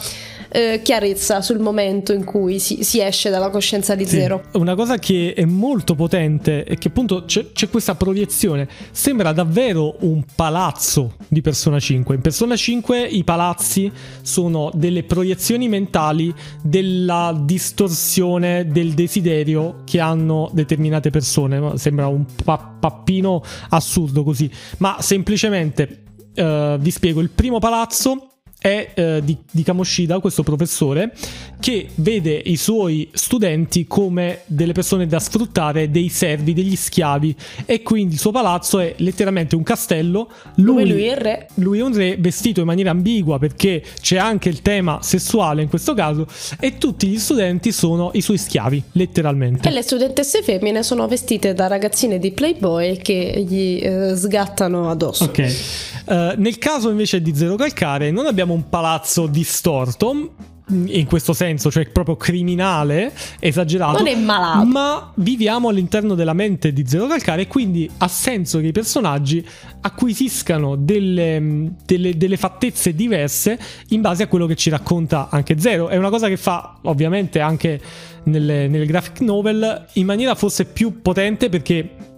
eh, 0.57 0.81
chiarezza 0.83 1.43
sul 1.43 1.59
momento 1.59 2.15
in 2.15 2.25
cui 2.25 2.59
si, 2.59 2.83
si 2.83 2.99
esce 3.03 3.29
dalla 3.29 3.51
coscienza 3.51 3.95
di 3.95 4.07
Sì. 4.07 4.17
zero. 4.17 4.45
Una 4.55 4.75
cosa 4.75 4.99
che 4.99 5.35
è 5.37 5.45
molto 5.45 5.95
potente 5.95 6.65
è 6.65 6.79
che 6.79 6.89
appunto 6.89 7.27
c'è, 7.27 7.53
c'è 7.53 7.69
questa 7.69 7.95
proiezione. 7.95 8.67
Sembra 8.91 9.33
davvero 9.33 9.97
un 10.01 10.25
palazzo 10.35 11.17
di 11.29 11.43
Persona 11.43 11.79
5. 11.79 12.15
In 12.15 12.23
Persona 12.23 12.57
5 12.57 13.03
i 13.03 13.23
palazzi 13.23 13.93
sono 14.23 14.71
delle 14.73 15.03
proiezioni 15.05 15.69
mentali 15.69 16.33
della 16.63 17.39
distorsione 17.39 18.67
del 18.67 18.95
desiderio 18.95 19.83
che 19.85 20.01
hanno 20.01 20.49
determinate 20.55 21.11
persone. 21.11 21.77
Sembra 21.77 22.07
un 22.07 22.25
pa- 22.45 22.77
pappino 22.81 23.43
assurdo 23.69 24.23
così. 24.25 24.51
Ma 24.79 24.97
semplicemente 25.01 26.05
eh, 26.35 26.77
vi 26.81 26.91
spiego: 26.91 27.21
il 27.21 27.29
primo 27.29 27.59
palazzo 27.59 28.31
è 28.67 28.91
eh, 28.95 29.21
di, 29.23 29.37
di 29.49 29.63
Kamoshida, 29.63 30.19
questo 30.19 30.43
professore, 30.43 31.13
che 31.61 31.89
vede 31.95 32.35
i 32.35 32.57
suoi 32.57 33.09
studenti 33.13 33.87
come 33.87 34.41
delle 34.47 34.73
persone 34.73 35.07
da 35.07 35.21
sfruttare, 35.21 35.89
dei 35.89 36.09
servi, 36.09 36.53
degli 36.53 36.75
schiavi, 36.75 37.35
e 37.65 37.83
quindi 37.83 38.15
il 38.15 38.21
suo 38.21 38.33
palazzo 38.33 38.81
è 38.81 38.95
letteralmente 38.99 39.55
un 39.55 39.63
castello. 39.63 40.29
Dove 40.57 40.85
lui 40.85 41.05
è 41.05 41.13
il 41.13 41.17
re. 41.17 41.47
lui 41.55 41.79
è 41.79 41.83
un 41.83 41.95
re 41.95 42.17
vestito 42.19 42.59
in 42.61 42.67
maniera 42.67 42.91
ambigua 42.91 43.39
perché 43.39 43.85
c'è 44.01 44.17
anche 44.17 44.49
il 44.49 44.63
tema 44.63 44.99
sessuale 45.01 45.63
in 45.63 45.69
questo 45.69 45.95
caso, 45.95 46.27
e 46.59 46.77
tutti 46.77 47.07
gli 47.07 47.19
studenti 47.19 47.71
sono 47.71 48.11
i 48.15 48.21
suoi 48.21 48.39
schiavi, 48.39 48.83
letteralmente. 48.93 49.69
E 49.69 49.71
le 49.71 49.83
studentesse 49.83 50.43
femmine 50.43 50.83
sono 50.83 51.07
vestite 51.07 51.55
da 51.55 51.69
ragazzine 51.69 52.19
di 52.19 52.33
Playboy 52.33 52.97
che 52.97 53.45
gli 53.47 53.79
eh, 53.81 54.17
sgattano 54.17 54.91
addosso. 54.91 55.23
Ok. 55.25 55.39
Eh, 55.39 56.35
nel 56.37 56.59
caso 56.59 56.91
invece 56.91 57.21
di 57.21 57.35
Zero 57.35 57.57
Calcare, 57.57 58.11
non 58.11 58.27
abbiamo 58.27 58.55
un 58.57 58.69
palazzo 58.69 59.27
distorto. 59.27 60.33
In 60.69 61.07
questo 61.07 61.33
senso, 61.33 61.71
cioè 61.71 61.89
proprio 61.91 62.17
criminale, 62.17 63.13
esagerato. 63.39 63.99
Non 63.99 64.09
è 64.09 64.17
malato. 64.17 64.65
Ma 64.65 65.13
viviamo 65.15 65.69
all'interno 65.69 66.17
della 66.17 66.33
mente 66.33 66.73
di 66.73 66.85
Zero 66.85 67.07
Calcare 67.07 67.43
e 67.43 67.47
quindi 67.47 67.89
ha 67.99 68.09
senso 68.09 68.59
che 68.59 68.67
i 68.67 68.73
personaggi 68.73 69.47
acquisiscano 69.83 70.75
delle, 70.75 71.39
mh, 71.39 71.77
delle- 71.87 72.17
delle 72.17 72.37
fattezze 72.37 72.97
diverse 72.97 73.57
in 73.91 74.01
base 74.01 74.25
a 74.25 74.27
quello 74.27 74.47
che 74.47 74.57
ci 74.57 74.69
racconta 74.69 75.29
anche 75.31 75.57
Zero. 75.57 75.87
È 75.87 75.97
una 75.97 76.11
cosa 76.11 76.27
che 76.27 76.37
fa 76.37 76.79
ovviamente 76.83 77.39
anche 77.39 77.81
nelle, 78.25 78.67
nelle 78.67 78.87
graphic 78.87 79.21
novel 79.21 79.87
in 79.93 80.05
maniera 80.05 80.35
forse 80.35 80.65
più 80.65 81.01
potente 81.01 81.49
perché 81.49 82.16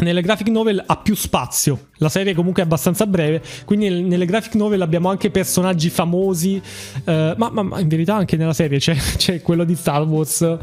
nelle 0.00 0.22
graphic 0.22 0.48
novel 0.48 0.82
ha 0.86 0.96
più 0.96 1.14
spazio. 1.14 1.88
La 1.96 2.08
serie 2.08 2.34
comunque 2.34 2.62
è 2.62 2.64
abbastanza 2.64 3.06
breve, 3.06 3.42
quindi 3.64 3.88
nel- 3.88 4.04
nelle 4.04 4.24
graphic 4.26 4.54
novel 4.54 4.80
abbiamo 4.82 5.08
anche 5.08 5.30
personaggi 5.30 5.90
famosi, 5.90 6.60
eh, 7.04 7.34
ma, 7.36 7.50
ma- 7.50 7.62
ma 7.62 7.80
in 7.80 7.88
verità 7.88 8.14
anche 8.14 8.36
nella 8.36 8.52
serie 8.52 8.78
c'è, 8.78 8.94
c'è 9.16 9.42
quello 9.42 9.64
di 9.64 9.74
Star 9.76 10.02
Wars. 10.02 10.56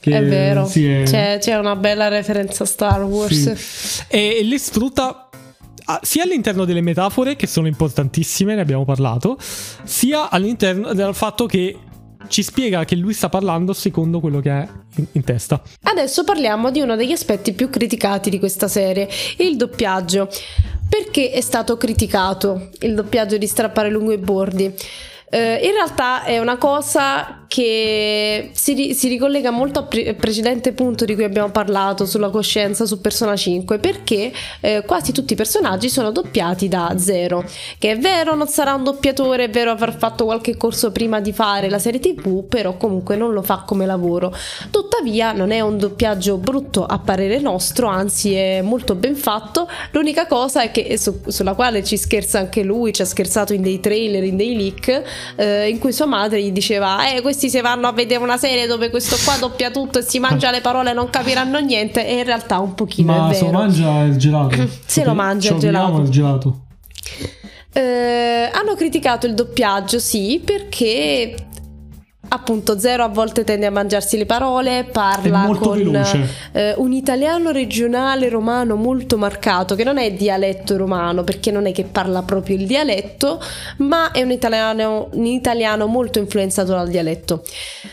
Che 0.00 0.16
È 0.16 0.24
vero, 0.24 0.64
sì, 0.66 0.86
è- 0.88 1.02
C'è, 1.04 1.38
c'è 1.40 1.56
una 1.56 1.76
bella 1.76 2.08
referenza 2.08 2.64
a 2.64 2.66
Star 2.66 3.02
Wars. 3.04 3.52
sì. 3.52 4.02
E, 4.08 4.38
e 4.40 4.44
le 4.44 4.58
sfrutta 4.58 5.28
ah, 5.84 6.00
sia 6.02 6.22
all'interno 6.22 6.64
delle 6.64 6.80
metafore, 6.80 7.36
che 7.36 7.46
sono 7.46 7.66
importantissime, 7.66 8.54
ne 8.54 8.62
abbiamo 8.62 8.84
parlato, 8.86 9.36
sia 9.84 10.30
all'interno 10.30 10.94
del 10.94 11.14
fatto 11.14 11.44
che 11.46 11.76
ci 12.28 12.42
spiega 12.42 12.84
che 12.84 12.96
lui 12.96 13.12
sta 13.12 13.28
parlando 13.28 13.72
secondo 13.72 14.20
quello 14.20 14.40
che 14.40 14.50
è 14.50 14.68
in, 14.96 15.06
in 15.12 15.24
testa. 15.24 15.62
Adesso 15.82 16.24
parliamo 16.24 16.70
di 16.70 16.80
uno 16.80 16.96
degli 16.96 17.12
aspetti 17.12 17.52
più 17.52 17.70
criticati 17.70 18.30
di 18.30 18.38
questa 18.38 18.68
serie, 18.68 19.08
il 19.38 19.56
doppiaggio. 19.56 20.28
Perché 20.88 21.30
è 21.30 21.40
stato 21.40 21.76
criticato 21.76 22.70
il 22.80 22.94
doppiaggio 22.94 23.38
di 23.38 23.46
strappare 23.46 23.90
lungo 23.90 24.12
i 24.12 24.18
bordi? 24.18 24.72
Eh, 25.30 25.54
in 25.62 25.72
realtà 25.72 26.24
è 26.24 26.38
una 26.38 26.56
cosa 26.56 27.39
che 27.50 28.50
si, 28.52 28.94
si 28.94 29.08
ricollega 29.08 29.50
molto 29.50 29.80
al 29.80 29.88
pre- 29.88 30.14
precedente 30.14 30.70
punto 30.70 31.04
di 31.04 31.16
cui 31.16 31.24
abbiamo 31.24 31.50
parlato 31.50 32.06
sulla 32.06 32.30
coscienza 32.30 32.86
su 32.86 33.00
Persona 33.00 33.34
5 33.34 33.80
perché 33.80 34.30
eh, 34.60 34.84
quasi 34.86 35.10
tutti 35.10 35.32
i 35.32 35.36
personaggi 35.36 35.88
sono 35.88 36.12
doppiati 36.12 36.68
da 36.68 36.94
zero. 36.96 37.44
Che 37.76 37.90
è 37.90 37.98
vero 37.98 38.36
non 38.36 38.46
sarà 38.46 38.74
un 38.74 38.84
doppiatore 38.84 39.44
è 39.44 39.50
vero 39.50 39.72
aver 39.72 39.96
fatto 39.96 40.26
qualche 40.26 40.56
corso 40.56 40.92
prima 40.92 41.18
di 41.18 41.32
fare 41.32 41.68
la 41.68 41.80
serie 41.80 41.98
tv 41.98 42.44
però 42.44 42.76
comunque 42.76 43.16
non 43.16 43.32
lo 43.32 43.42
fa 43.42 43.64
come 43.66 43.84
lavoro. 43.84 44.32
Tuttavia 44.70 45.32
non 45.32 45.50
è 45.50 45.58
un 45.58 45.76
doppiaggio 45.76 46.36
brutto 46.36 46.86
a 46.86 47.00
parere 47.00 47.40
nostro 47.40 47.88
anzi 47.88 48.32
è 48.32 48.62
molto 48.62 48.94
ben 48.94 49.16
fatto. 49.16 49.68
L'unica 49.90 50.28
cosa 50.28 50.62
è 50.62 50.70
che 50.70 50.96
su, 50.98 51.20
sulla 51.26 51.54
quale 51.54 51.82
ci 51.82 51.96
scherza 51.96 52.38
anche 52.38 52.62
lui 52.62 52.92
ci 52.92 53.02
ha 53.02 53.06
scherzato 53.06 53.54
in 53.54 53.62
dei 53.62 53.80
trailer 53.80 54.22
in 54.22 54.36
dei 54.36 54.54
leak 54.56 55.02
eh, 55.34 55.68
in 55.68 55.80
cui 55.80 55.92
sua 55.92 56.06
madre 56.06 56.40
gli 56.40 56.52
diceva 56.52 57.12
eh 57.12 57.20
questi 57.40 57.48
se 57.48 57.62
vanno 57.62 57.88
a 57.88 57.92
vedere 57.92 58.22
una 58.22 58.36
serie 58.36 58.66
dove 58.66 58.90
questo 58.90 59.16
qua 59.24 59.38
doppia 59.38 59.70
tutto 59.70 60.00
e 60.00 60.02
si 60.02 60.18
mangia 60.18 60.50
le 60.50 60.60
parole 60.60 60.92
non 60.92 61.08
capiranno 61.08 61.58
niente 61.58 62.06
e 62.06 62.18
in 62.18 62.24
realtà 62.24 62.58
un 62.58 62.74
pochino 62.74 63.14
Ma 63.14 63.32
se 63.32 63.46
vero 63.46 63.58
mangia 63.58 64.02
il 64.02 64.16
gelato. 64.18 64.68
Se 64.84 65.04
lo 65.04 65.14
mangia 65.14 65.54
il 65.54 65.58
gelato. 65.58 66.00
il 66.00 66.08
gelato. 66.10 66.60
Eh, 67.72 68.50
hanno 68.52 68.74
criticato 68.74 69.26
il 69.26 69.32
doppiaggio, 69.32 69.98
sì, 69.98 70.42
perché 70.44 71.34
appunto 72.32 72.78
Zero 72.78 73.02
a 73.02 73.08
volte 73.08 73.42
tende 73.42 73.66
a 73.66 73.70
mangiarsi 73.70 74.16
le 74.16 74.24
parole, 74.26 74.84
parla 74.90 75.50
con 75.58 75.76
veloce. 75.76 76.28
eh, 76.52 76.74
un 76.76 76.92
italiano 76.92 77.50
regionale 77.50 78.28
romano 78.28 78.76
molto 78.76 79.16
marcato, 79.16 79.74
che 79.74 79.82
non 79.82 79.98
è 79.98 80.12
dialetto 80.12 80.76
romano, 80.76 81.24
perché 81.24 81.50
non 81.50 81.66
è 81.66 81.72
che 81.72 81.82
parla 81.84 82.22
proprio 82.22 82.56
il 82.56 82.66
dialetto, 82.66 83.42
ma 83.78 84.12
è 84.12 84.22
un 84.22 84.30
italiano, 84.30 85.08
un 85.12 85.26
italiano 85.26 85.86
molto 85.86 86.20
influenzato 86.20 86.70
dal 86.70 86.88
dialetto 86.88 87.42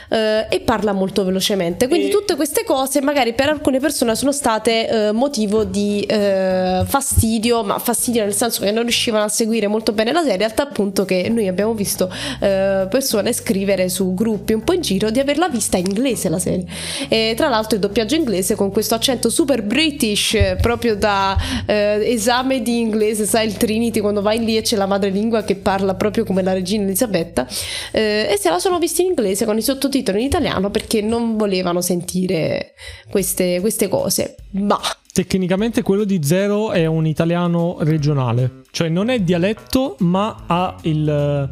eh, 0.09 0.45
e 0.49 0.59
parla 0.59 0.91
molto 0.91 1.23
velocemente. 1.25 1.87
Quindi 1.87 2.07
E- 2.07 2.11
tutte 2.11 2.35
queste 2.35 2.63
cose 2.63 3.01
magari 3.01 3.33
per 3.33 3.49
alcune 3.49 3.79
persone 3.79 4.15
sono 4.15 4.31
state 4.31 4.87
eh, 4.87 5.11
motivo 5.13 5.63
di 5.63 6.01
eh, 6.01 6.83
fastidio, 6.85 7.63
ma 7.63 7.79
fastidio 7.79 8.23
nel 8.23 8.35
senso 8.35 8.61
che 8.61 8.71
non 8.71 8.83
riuscivano 8.83 9.23
a 9.23 9.29
seguire 9.29 9.65
molto 9.65 9.93
bene 9.93 10.11
la 10.11 10.21
serie, 10.21 10.45
al 10.45 10.53
tal 10.53 10.71
punto 10.71 11.05
che 11.05 11.27
noi 11.29 11.47
abbiamo 11.47 11.73
visto 11.73 12.07
eh, 12.39 12.85
persone 12.87 13.33
scrivere 13.33 13.89
su 13.89 14.13
gruppi 14.13 14.25
un 14.29 14.63
po' 14.63 14.73
in 14.73 14.81
giro 14.81 15.09
di 15.09 15.19
averla 15.19 15.49
vista 15.49 15.77
in 15.77 15.85
inglese 15.87 16.29
la 16.29 16.39
serie. 16.39 16.65
E 17.07 17.33
tra 17.35 17.49
l'altro 17.49 17.75
il 17.75 17.81
doppiaggio 17.81 18.15
inglese 18.15 18.55
con 18.55 18.71
questo 18.71 18.95
accento 18.95 19.29
super 19.29 19.63
british, 19.63 20.33
eh, 20.33 20.57
proprio 20.61 20.95
da 20.95 21.37
eh, 21.65 22.01
esame 22.03 22.61
di 22.61 22.79
inglese, 22.79 23.25
sai 23.25 23.47
il 23.47 23.57
Trinity 23.57 23.99
quando 23.99 24.21
vai 24.21 24.43
lì 24.43 24.57
e 24.57 24.61
c'è 24.61 24.75
la 24.75 24.85
madrelingua 24.85 25.43
che 25.43 25.55
parla 25.55 25.95
proprio 25.95 26.23
come 26.23 26.41
la 26.41 26.53
regina 26.53 26.83
Elisabetta, 26.83 27.47
eh, 27.91 28.27
e 28.31 28.37
se 28.37 28.49
la 28.49 28.59
sono 28.59 28.79
vista 28.79 29.01
in 29.01 29.09
inglese 29.09 29.45
con 29.45 29.57
i 29.57 29.61
sottotitoli 29.61 30.19
in 30.19 30.25
italiano 30.25 30.69
perché 30.69 31.01
non 31.01 31.37
volevano 31.37 31.81
sentire 31.81 32.73
queste, 33.09 33.59
queste 33.59 33.87
cose. 33.87 34.35
Ma 34.51 34.79
Tecnicamente 35.17 35.81
quello 35.81 36.03
di 36.03 36.19
Zero 36.21 36.69
è 36.69 36.85
un 36.85 37.07
italiano 37.07 37.77
regionale, 37.79 38.61
cioè 38.69 38.87
non 38.87 39.09
è 39.09 39.19
dialetto, 39.19 39.95
ma 40.01 40.43
ha 40.45 40.75
il, 40.83 41.49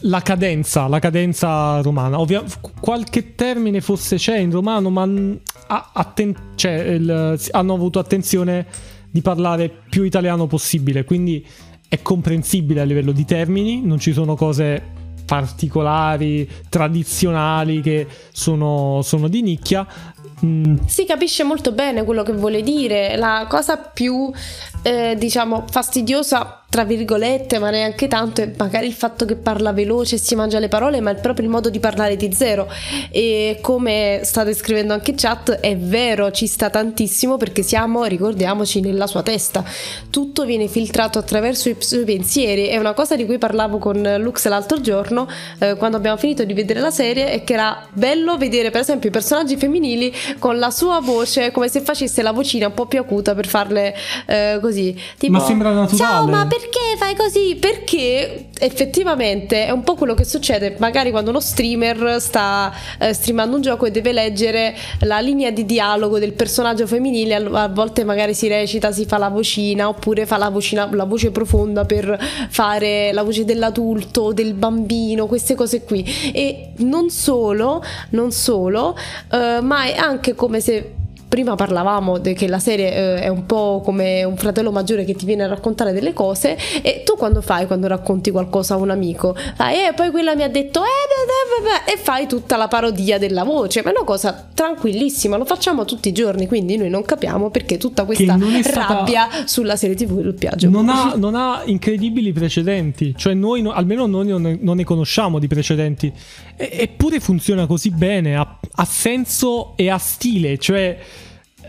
la 0.00 0.20
cadenza, 0.20 0.86
la 0.88 0.98
cadenza 0.98 1.80
romana. 1.80 2.20
Ovvia- 2.20 2.44
qualche 2.80 3.34
termine 3.34 3.80
forse 3.80 4.16
c'è 4.16 4.38
in 4.38 4.50
romano, 4.50 4.90
ma 4.90 5.08
atten- 5.92 6.34
cioè, 6.54 6.72
il- 6.72 7.40
hanno 7.50 7.74
avuto 7.74 7.98
attenzione 7.98 8.66
di 9.10 9.22
parlare 9.22 9.70
più 9.88 10.02
italiano 10.04 10.46
possibile, 10.46 11.04
quindi 11.04 11.44
è 11.88 12.02
comprensibile 12.02 12.80
a 12.80 12.84
livello 12.84 13.12
di 13.12 13.24
termini, 13.24 13.80
non 13.82 13.98
ci 13.98 14.12
sono 14.12 14.34
cose 14.34 14.82
particolari, 15.24 16.48
tradizionali 16.68 17.80
che 17.80 18.06
sono, 18.32 19.00
sono 19.02 19.28
di 19.28 19.42
nicchia. 19.42 19.86
Mm, 20.44 20.76
si 20.86 21.06
capisce 21.06 21.44
molto 21.44 21.72
bene 21.72 22.04
quello 22.04 22.22
che 22.22 22.32
vuole 22.32 22.62
dire. 22.62 23.16
La 23.16 23.46
cosa 23.48 23.76
più, 23.78 24.30
eh, 24.82 25.14
diciamo, 25.18 25.64
fastidiosa, 25.70 26.62
tra 26.68 26.84
virgolette, 26.84 27.58
ma 27.58 27.70
neanche 27.70 28.06
tanto, 28.06 28.42
è 28.42 28.52
magari 28.56 28.86
il 28.86 28.92
fatto 28.92 29.24
che 29.24 29.36
parla 29.36 29.72
veloce 29.72 30.18
si 30.18 30.34
mangia 30.34 30.58
le 30.58 30.68
parole, 30.68 31.00
ma 31.00 31.12
è 31.12 31.14
proprio 31.14 31.46
il 31.46 31.50
modo 31.50 31.70
di 31.70 31.78
parlare 31.78 32.16
di 32.16 32.32
zero. 32.32 32.68
E 33.10 33.58
come 33.62 34.20
state 34.24 34.52
scrivendo 34.52 34.92
anche 34.92 35.12
in 35.12 35.16
chat, 35.16 35.52
è 35.52 35.76
vero, 35.76 36.30
ci 36.32 36.46
sta 36.46 36.68
tantissimo 36.68 37.36
perché 37.36 37.62
siamo, 37.62 38.04
ricordiamoci, 38.04 38.80
nella 38.80 39.06
sua 39.06 39.22
testa. 39.22 39.64
Tutto 40.10 40.44
viene 40.44 40.68
filtrato 40.68 41.18
attraverso 41.18 41.68
i 41.70 41.76
suoi 41.78 42.04
pensieri. 42.04 42.66
È 42.66 42.76
una 42.76 42.92
cosa 42.92 43.16
di 43.16 43.24
cui 43.24 43.38
parlavo 43.38 43.78
con 43.78 44.16
Lux 44.18 44.46
l'altro 44.46 44.80
giorno, 44.80 45.28
eh, 45.58 45.76
quando 45.76 45.96
abbiamo 45.96 46.18
finito 46.18 46.44
di 46.44 46.52
vedere 46.52 46.80
la 46.80 46.90
serie, 46.90 47.32
e 47.32 47.44
che 47.44 47.54
era 47.54 47.86
bello 47.92 48.36
vedere, 48.36 48.70
per 48.70 48.82
esempio, 48.82 49.08
i 49.08 49.12
personaggi 49.12 49.56
femminili 49.56 50.12
con 50.38 50.58
la 50.58 50.70
sua 50.70 51.00
voce 51.00 51.52
come 51.52 51.68
se 51.68 51.80
facesse 51.80 52.20
la 52.22 52.32
vocina 52.32 52.66
un 52.66 52.74
po' 52.74 52.86
più 52.86 53.00
acuta 53.00 53.34
per 53.34 53.46
farle 53.46 53.94
eh, 54.26 54.58
così. 54.66 54.98
Tipo, 55.16 55.32
Ma 55.32 55.40
sembra 55.40 55.70
naturale. 55.72 55.96
Ciao, 55.96 56.26
ma 56.26 56.46
perché 56.46 56.96
fai 56.96 57.14
così? 57.14 57.56
Perché 57.56 58.48
effettivamente 58.58 59.66
è 59.66 59.70
un 59.70 59.82
po' 59.82 59.94
quello 59.94 60.14
che 60.14 60.24
succede 60.24 60.76
magari 60.78 61.10
quando 61.10 61.30
uno 61.30 61.40
streamer 61.40 62.20
sta 62.20 62.72
eh, 62.98 63.12
streamando 63.12 63.56
un 63.56 63.62
gioco 63.62 63.86
e 63.86 63.90
deve 63.90 64.12
leggere 64.12 64.74
la 65.00 65.20
linea 65.20 65.50
di 65.50 65.64
dialogo 65.64 66.18
del 66.18 66.32
personaggio 66.32 66.86
femminile, 66.86 67.34
a 67.34 67.68
volte 67.68 68.04
magari 68.04 68.34
si 68.34 68.48
recita, 68.48 68.92
si 68.92 69.04
fa 69.04 69.18
la 69.18 69.28
vocina 69.28 69.88
oppure 69.88 70.26
fa 70.26 70.36
la, 70.36 70.48
vocina, 70.48 70.88
la 70.92 71.04
voce 71.04 71.30
profonda 71.30 71.84
per 71.84 72.18
fare 72.48 73.12
la 73.12 73.22
voce 73.22 73.44
dell'adulto, 73.44 74.32
del 74.32 74.54
bambino, 74.54 75.26
queste 75.26 75.54
cose 75.54 75.82
qui. 75.82 76.04
E 76.32 76.72
non 76.78 77.10
solo, 77.10 77.82
non 78.10 78.32
solo, 78.32 78.96
eh, 79.30 79.60
ma 79.60 79.84
è 79.84 79.96
anche 79.96 80.34
come 80.34 80.60
se 80.60 80.94
prima 81.36 81.54
parlavamo 81.54 82.18
che 82.22 82.48
la 82.48 82.58
serie 82.58 82.94
eh, 82.94 83.20
è 83.20 83.28
un 83.28 83.44
po' 83.44 83.82
come 83.84 84.24
un 84.24 84.38
fratello 84.38 84.72
maggiore 84.72 85.04
che 85.04 85.12
ti 85.14 85.26
viene 85.26 85.42
a 85.44 85.48
raccontare 85.48 85.92
delle 85.92 86.14
cose 86.14 86.56
e 86.80 87.02
tu 87.04 87.14
quando 87.14 87.42
fai 87.42 87.66
quando 87.66 87.88
racconti 87.88 88.30
qualcosa 88.30 88.72
a 88.72 88.76
un 88.78 88.88
amico? 88.88 89.36
Fai 89.54 89.86
eh 89.86 89.92
poi 89.92 90.10
quella 90.10 90.34
mi 90.34 90.44
ha 90.44 90.48
detto 90.48 90.80
eh 90.80 90.84
beh, 90.86 91.26
beh, 91.26 91.68
beh, 91.68 91.84
beh", 91.84 91.92
e 91.92 92.02
fai 92.02 92.26
tutta 92.26 92.56
la 92.56 92.68
parodia 92.68 93.18
della 93.18 93.44
voce. 93.44 93.82
Ma 93.82 93.90
è 93.90 93.92
una 93.94 94.04
cosa 94.06 94.48
tranquillissima 94.54 95.36
lo 95.36 95.44
facciamo 95.44 95.84
tutti 95.84 96.08
i 96.08 96.12
giorni 96.12 96.46
quindi 96.46 96.78
noi 96.78 96.88
non 96.88 97.02
capiamo 97.02 97.50
perché 97.50 97.76
tutta 97.76 98.04
questa 98.04 98.38
stata- 98.62 98.94
rabbia 98.94 99.28
sulla 99.44 99.76
serie 99.76 99.94
tv 99.94 100.14
del 100.14 100.24
doppiaggio 100.30 100.70
non, 100.70 100.88
ha, 100.88 101.12
non 101.16 101.34
ha 101.34 101.60
incredibili 101.66 102.32
precedenti, 102.32 103.12
cioè 103.14 103.34
noi, 103.34 103.60
no- 103.60 103.72
almeno 103.72 104.06
noi 104.06 104.28
non 104.28 104.40
ne, 104.40 104.58
non 104.58 104.76
ne 104.76 104.84
conosciamo 104.84 105.38
di 105.38 105.46
precedenti, 105.48 106.10
E- 106.56 106.70
eppure 106.72 107.20
funziona 107.20 107.66
così 107.66 107.90
bene, 107.90 108.36
ha, 108.36 108.58
ha 108.74 108.84
senso 108.86 109.74
e 109.76 109.90
ha 109.90 109.98
stile, 109.98 110.56
cioè 110.56 110.98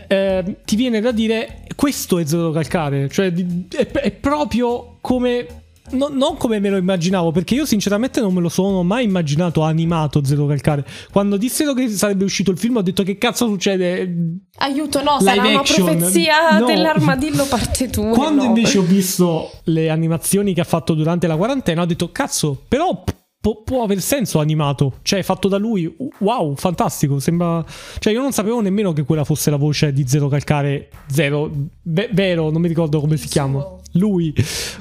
eh, 0.08 0.56
ti 0.64 0.74
viene 0.76 1.00
da 1.00 1.12
dire 1.12 1.64
questo 1.76 2.18
è 2.18 2.24
Zero 2.26 2.50
Calcare, 2.50 3.08
cioè 3.08 3.32
è, 3.32 3.86
è 3.86 4.10
proprio 4.10 4.96
come... 5.00 5.46
no- 5.90 6.08
non 6.10 6.36
come 6.36 6.58
me 6.60 6.70
lo 6.70 6.76
immaginavo, 6.76 7.30
perché 7.30 7.54
io 7.54 7.64
sinceramente 7.64 8.20
non 8.20 8.34
me 8.34 8.40
lo 8.40 8.48
sono 8.48 8.82
mai 8.82 9.04
immaginato 9.04 9.62
animato 9.62 10.24
Zero 10.24 10.46
Calcare. 10.46 10.84
Quando 11.12 11.36
dissero 11.36 11.72
che 11.74 11.88
sarebbe 11.88 12.24
uscito 12.24 12.50
il 12.50 12.58
film 12.58 12.76
ho 12.78 12.82
detto 12.82 13.02
che 13.04 13.16
cazzo 13.16 13.46
succede? 13.46 14.12
aiuto 14.60 15.02
no 15.02 15.18
Live 15.20 15.30
sarà 15.34 15.48
una 15.48 15.60
action. 15.60 15.86
profezia 15.86 16.58
No. 16.58 16.66
dell'armadillo 16.66 17.44
parte 17.44 17.88
2 17.88 18.10
Quando 18.10 18.42
no. 18.42 18.48
invece 18.48 18.78
ho 18.78 18.82
visto 18.98 19.50
le 19.64 19.88
animazioni 19.88 20.52
che 20.52 20.60
ha 20.60 20.64
fatto 20.64 20.94
durante 20.94 21.26
la 21.28 21.36
quarantena, 21.36 21.82
ho 21.82 21.86
detto 21.86 22.10
cazzo, 22.10 22.60
però 22.66 23.04
può, 23.40 23.62
può 23.62 23.82
aver 23.82 24.00
senso 24.00 24.40
animato, 24.40 24.98
cioè 25.02 25.22
fatto 25.22 25.48
da 25.48 25.56
lui. 25.56 25.94
Wow, 26.18 26.54
fantastico, 26.56 27.18
sembra 27.18 27.64
cioè 27.98 28.12
io 28.12 28.20
non 28.20 28.32
sapevo 28.32 28.60
nemmeno 28.60 28.92
che 28.92 29.04
quella 29.04 29.24
fosse 29.24 29.50
la 29.50 29.56
voce 29.56 29.92
di 29.92 30.06
Zero 30.06 30.28
Calcare 30.28 30.88
Zero, 31.06 31.50
Ve- 31.82 32.10
vero, 32.12 32.50
non 32.50 32.60
mi 32.60 32.68
ricordo 32.68 33.00
come 33.00 33.16
si 33.16 33.28
chiama. 33.28 33.64
Lui 33.92 34.34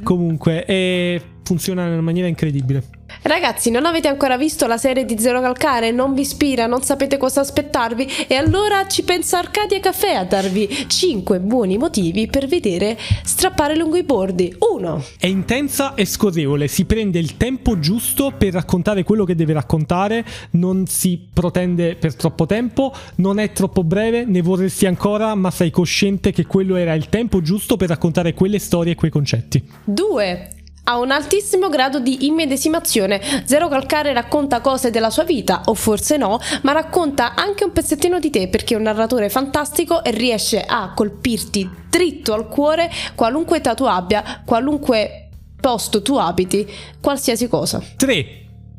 comunque 0.03 0.65
e 0.65 1.21
funziona 1.43 1.85
in 1.85 1.93
una 1.93 2.01
maniera 2.01 2.27
incredibile. 2.27 2.96
Ragazzi, 3.23 3.71
non 3.71 3.85
avete 3.85 4.07
ancora 4.07 4.37
visto 4.37 4.67
la 4.67 4.77
serie 4.77 5.05
di 5.05 5.17
Zero 5.19 5.41
Calcare? 5.41 5.91
Non 5.91 6.13
vi 6.13 6.21
ispira? 6.21 6.65
Non 6.65 6.81
sapete 6.81 7.17
cosa 7.17 7.41
aspettarvi? 7.41 8.07
E 8.27 8.35
allora 8.35 8.87
ci 8.87 9.03
pensa 9.03 9.39
Arcadia 9.39 9.79
Caffè 9.79 10.13
a 10.13 10.23
darvi 10.23 10.85
5 10.87 11.39
buoni 11.39 11.77
motivi 11.77 12.27
per 12.27 12.47
vedere 12.47 12.97
strappare 13.23 13.75
lungo 13.75 13.97
i 13.97 14.03
bordi. 14.03 14.55
1. 14.57 15.03
È 15.19 15.27
intensa 15.27 15.95
e 15.95 16.05
scorrevole, 16.05 16.67
si 16.67 16.85
prende 16.85 17.19
il 17.19 17.37
tempo 17.37 17.79
giusto 17.79 18.33
per 18.37 18.53
raccontare 18.53 19.03
quello 19.03 19.25
che 19.25 19.35
deve 19.35 19.53
raccontare, 19.53 20.25
non 20.51 20.85
si 20.87 21.27
protende 21.31 21.95
per 21.95 22.15
troppo 22.15 22.45
tempo, 22.45 22.93
non 23.15 23.39
è 23.39 23.51
troppo 23.51 23.83
breve, 23.83 24.25
ne 24.25 24.41
vorresti 24.41 24.85
ancora, 24.85 25.35
ma 25.35 25.51
sei 25.51 25.71
cosciente 25.71 26.31
che 26.31 26.45
quello 26.45 26.75
era 26.75 26.93
il 26.93 27.09
tempo 27.09 27.41
giusto 27.41 27.77
per 27.77 27.89
raccontare 27.89 28.33
quelle 28.33 28.59
storie 28.59 28.93
e 28.93 28.95
quei 28.95 29.11
concetti. 29.11 29.63
2. 29.83 30.49
Ha 30.89 30.97
un 30.99 31.11
altissimo 31.11 31.67
grado 31.67 31.99
di 31.99 32.27
immedesimazione. 32.27 33.19
Zero 33.43 33.67
Calcare 33.67 34.13
racconta 34.13 34.61
cose 34.61 34.89
della 34.89 35.09
sua 35.09 35.25
vita, 35.25 35.63
o 35.65 35.73
forse 35.73 36.15
no, 36.15 36.39
ma 36.61 36.71
racconta 36.71 37.35
anche 37.35 37.65
un 37.65 37.73
pezzettino 37.73 38.19
di 38.19 38.29
te 38.29 38.47
perché 38.47 38.73
è 38.73 38.77
un 38.77 38.83
narratore 38.83 39.27
fantastico 39.27 40.01
e 40.01 40.11
riesce 40.11 40.63
a 40.65 40.93
colpirti 40.95 41.69
dritto 41.89 42.33
al 42.33 42.47
cuore 42.47 42.89
qualunque 43.15 43.57
età 43.57 43.73
tu 43.73 43.83
abbia, 43.83 44.43
qualunque 44.45 45.27
posto 45.59 46.01
tu 46.01 46.15
abiti, 46.15 46.65
qualsiasi 47.01 47.49
cosa. 47.49 47.83
3. 47.97 48.25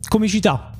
Comicità. 0.08 0.72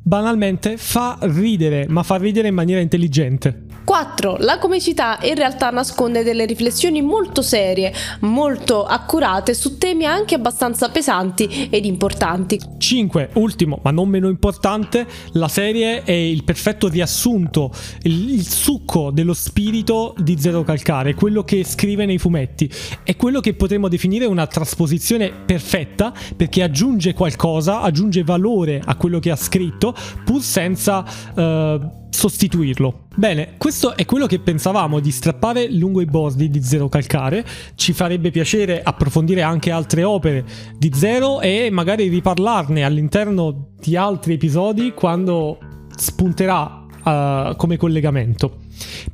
banalmente 0.00 0.76
fa 0.76 1.18
ridere, 1.22 1.86
ma 1.88 2.04
fa 2.04 2.14
ridere 2.14 2.46
in 2.46 2.54
maniera 2.54 2.80
intelligente. 2.80 3.65
4. 3.86 4.38
La 4.40 4.58
comicità 4.58 5.16
in 5.22 5.36
realtà 5.36 5.70
nasconde 5.70 6.24
delle 6.24 6.44
riflessioni 6.44 7.02
molto 7.02 7.40
serie, 7.40 7.92
molto 8.22 8.84
accurate 8.84 9.54
su 9.54 9.78
temi 9.78 10.04
anche 10.04 10.34
abbastanza 10.34 10.88
pesanti 10.88 11.68
ed 11.70 11.84
importanti. 11.84 12.60
5. 12.78 13.30
Ultimo, 13.34 13.78
ma 13.84 13.92
non 13.92 14.08
meno 14.08 14.28
importante, 14.28 15.06
la 15.34 15.46
serie 15.46 16.02
è 16.02 16.10
il 16.10 16.42
perfetto 16.42 16.88
riassunto, 16.88 17.70
il, 18.02 18.32
il 18.32 18.48
succo 18.48 19.12
dello 19.12 19.34
spirito 19.34 20.14
di 20.18 20.36
Zero 20.36 20.64
Calcare, 20.64 21.14
quello 21.14 21.44
che 21.44 21.64
scrive 21.64 22.06
nei 22.06 22.18
fumetti. 22.18 22.68
È 23.04 23.14
quello 23.14 23.38
che 23.38 23.54
potremmo 23.54 23.86
definire 23.86 24.24
una 24.24 24.48
trasposizione 24.48 25.30
perfetta 25.30 26.12
perché 26.34 26.64
aggiunge 26.64 27.14
qualcosa, 27.14 27.82
aggiunge 27.82 28.24
valore 28.24 28.82
a 28.84 28.96
quello 28.96 29.20
che 29.20 29.30
ha 29.30 29.36
scritto, 29.36 29.94
pur 30.24 30.42
senza... 30.42 31.04
Uh, 31.36 32.04
sostituirlo. 32.16 33.08
Bene, 33.14 33.54
questo 33.58 33.94
è 33.94 34.06
quello 34.06 34.26
che 34.26 34.38
pensavamo 34.38 35.00
di 35.00 35.10
strappare 35.10 35.70
lungo 35.70 36.00
i 36.00 36.06
bordi 36.06 36.48
di 36.48 36.62
Zero 36.62 36.88
Calcare. 36.88 37.44
Ci 37.74 37.92
farebbe 37.92 38.30
piacere 38.30 38.82
approfondire 38.82 39.42
anche 39.42 39.70
altre 39.70 40.02
opere 40.02 40.44
di 40.78 40.90
Zero 40.94 41.40
e 41.42 41.68
magari 41.70 42.08
riparlarne 42.08 42.84
all'interno 42.84 43.72
di 43.78 43.96
altri 43.96 44.34
episodi 44.34 44.92
quando 44.92 45.58
spunterà 45.94 46.86
uh, 47.04 47.54
come 47.56 47.76
collegamento. 47.76 48.60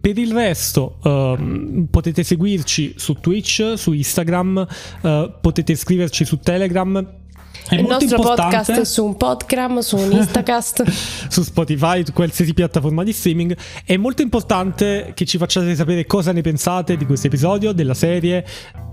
Per 0.00 0.16
il 0.16 0.32
resto 0.32 0.98
uh, 1.02 1.86
potete 1.90 2.22
seguirci 2.22 2.94
su 2.96 3.14
Twitch, 3.14 3.74
su 3.76 3.92
Instagram, 3.92 4.66
uh, 5.02 5.32
potete 5.40 5.74
scriverci 5.74 6.24
su 6.24 6.38
Telegram 6.38 7.20
è 7.68 7.74
il 7.76 7.86
nostro 7.86 8.20
podcast 8.20 8.80
su 8.82 9.04
un 9.04 9.16
podcast, 9.16 9.78
su 9.78 9.96
un 9.96 10.12
Instacast, 10.12 10.84
su 11.28 11.42
Spotify, 11.42 12.02
qualsiasi 12.12 12.52
piattaforma 12.54 13.02
di 13.02 13.12
streaming. 13.12 13.56
È 13.84 13.96
molto 13.96 14.22
importante 14.22 15.12
che 15.14 15.24
ci 15.24 15.38
facciate 15.38 15.74
sapere 15.74 16.06
cosa 16.06 16.32
ne 16.32 16.42
pensate 16.42 16.96
di 16.96 17.06
questo 17.06 17.28
episodio, 17.28 17.72
della 17.72 17.94
serie. 17.94 18.44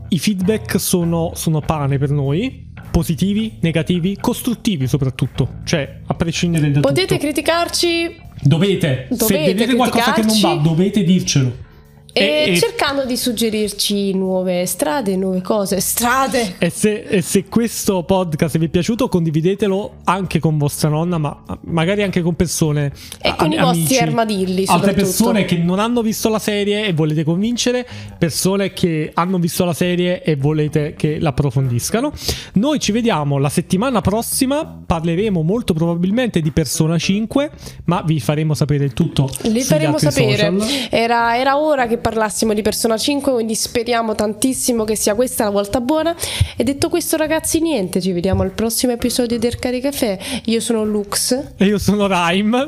I 0.09 0.19
feedback 0.19 0.79
sono, 0.79 1.31
sono 1.35 1.59
pane 1.59 1.97
per 1.97 2.09
noi, 2.09 2.71
positivi, 2.89 3.57
negativi, 3.61 4.17
costruttivi 4.19 4.87
soprattutto. 4.87 5.59
Cioè, 5.63 6.01
a 6.05 6.13
prescindere 6.13 6.71
da 6.71 6.79
Potete 6.79 7.15
tutto. 7.15 7.19
criticarci. 7.19 8.15
Dovete. 8.41 9.07
Dovete 9.09 9.25
Se 9.25 9.37
vedete 9.37 9.75
qualcosa 9.75 10.13
che 10.13 10.23
non 10.23 10.39
va, 10.39 10.53
dovete 10.55 11.03
dircelo. 11.03 11.67
E, 12.11 12.53
e, 12.53 12.57
cercando 12.57 13.05
di 13.05 13.15
suggerirci 13.15 14.13
nuove 14.13 14.65
strade, 14.65 15.15
nuove 15.15 15.41
cose. 15.41 15.79
Strade! 15.79 16.55
E 16.57 16.69
se, 16.69 17.03
e 17.03 17.21
se, 17.21 17.45
questo 17.45 18.03
podcast 18.03 18.57
vi 18.57 18.65
è 18.65 18.69
piaciuto, 18.69 19.07
condividetelo 19.07 19.97
anche 20.05 20.39
con 20.39 20.57
vostra 20.57 20.89
nonna, 20.89 21.19
ma 21.19 21.43
magari 21.65 22.01
anche 22.01 22.21
con 22.21 22.35
persone. 22.35 22.91
E 23.21 23.35
con 23.35 23.47
am- 23.47 23.53
i 23.53 23.57
vostri 23.59 23.97
armadilli. 23.99 24.63
Altre 24.65 24.93
persone 24.93 25.45
che 25.45 25.57
non 25.57 25.79
hanno 25.79 26.01
visto 26.01 26.29
la 26.29 26.39
serie 26.39 26.85
e 26.85 26.93
volete 26.93 27.23
convincere, 27.23 27.85
persone 28.17 28.73
che 28.73 29.11
hanno 29.13 29.37
visto 29.37 29.63
la 29.63 29.73
serie 29.73 30.23
e 30.23 30.35
volete 30.35 30.95
che 30.97 31.19
l'approfondiscano. 31.19 32.11
Noi 32.53 32.79
ci 32.79 32.91
vediamo 32.91 33.37
la 33.37 33.49
settimana 33.49 34.01
prossima. 34.01 34.77
Parleremo 34.85 35.43
molto 35.43 35.73
probabilmente 35.73 36.41
di 36.41 36.51
Persona 36.51 36.97
5, 36.97 37.51
ma 37.85 38.01
vi 38.03 38.19
faremo 38.19 38.55
sapere 38.55 38.83
il 38.85 38.93
tutto. 38.93 39.29
Li 39.43 39.61
faremo 39.61 39.99
sapere. 39.99 40.51
Era, 40.89 41.37
era 41.37 41.57
ora 41.59 41.85
che 41.85 41.97
parlassimo 42.09 42.55
di 42.55 42.63
Persona 42.63 42.97
5, 42.97 43.31
quindi 43.31 43.53
speriamo 43.53 44.15
tantissimo 44.15 44.83
che 44.83 44.95
sia 44.95 45.13
questa 45.13 45.43
la 45.43 45.51
volta 45.51 45.79
buona. 45.79 46.15
E 46.55 46.63
detto 46.63 46.89
questo, 46.89 47.17
ragazzi, 47.17 47.59
niente, 47.59 48.01
ci 48.01 48.11
vediamo 48.11 48.41
al 48.41 48.49
prossimo 48.49 48.93
episodio 48.93 49.37
del 49.37 49.59
Caricaffè. 49.59 50.17
Io 50.45 50.59
sono 50.59 50.83
Lux. 50.83 51.53
E 51.55 51.65
io 51.65 51.77
sono 51.77 52.07
Rime. 52.07 52.67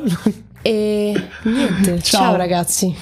E 0.62 1.12
niente, 1.42 1.98
ciao, 2.02 2.22
ciao 2.22 2.36
ragazzi. 2.36 2.94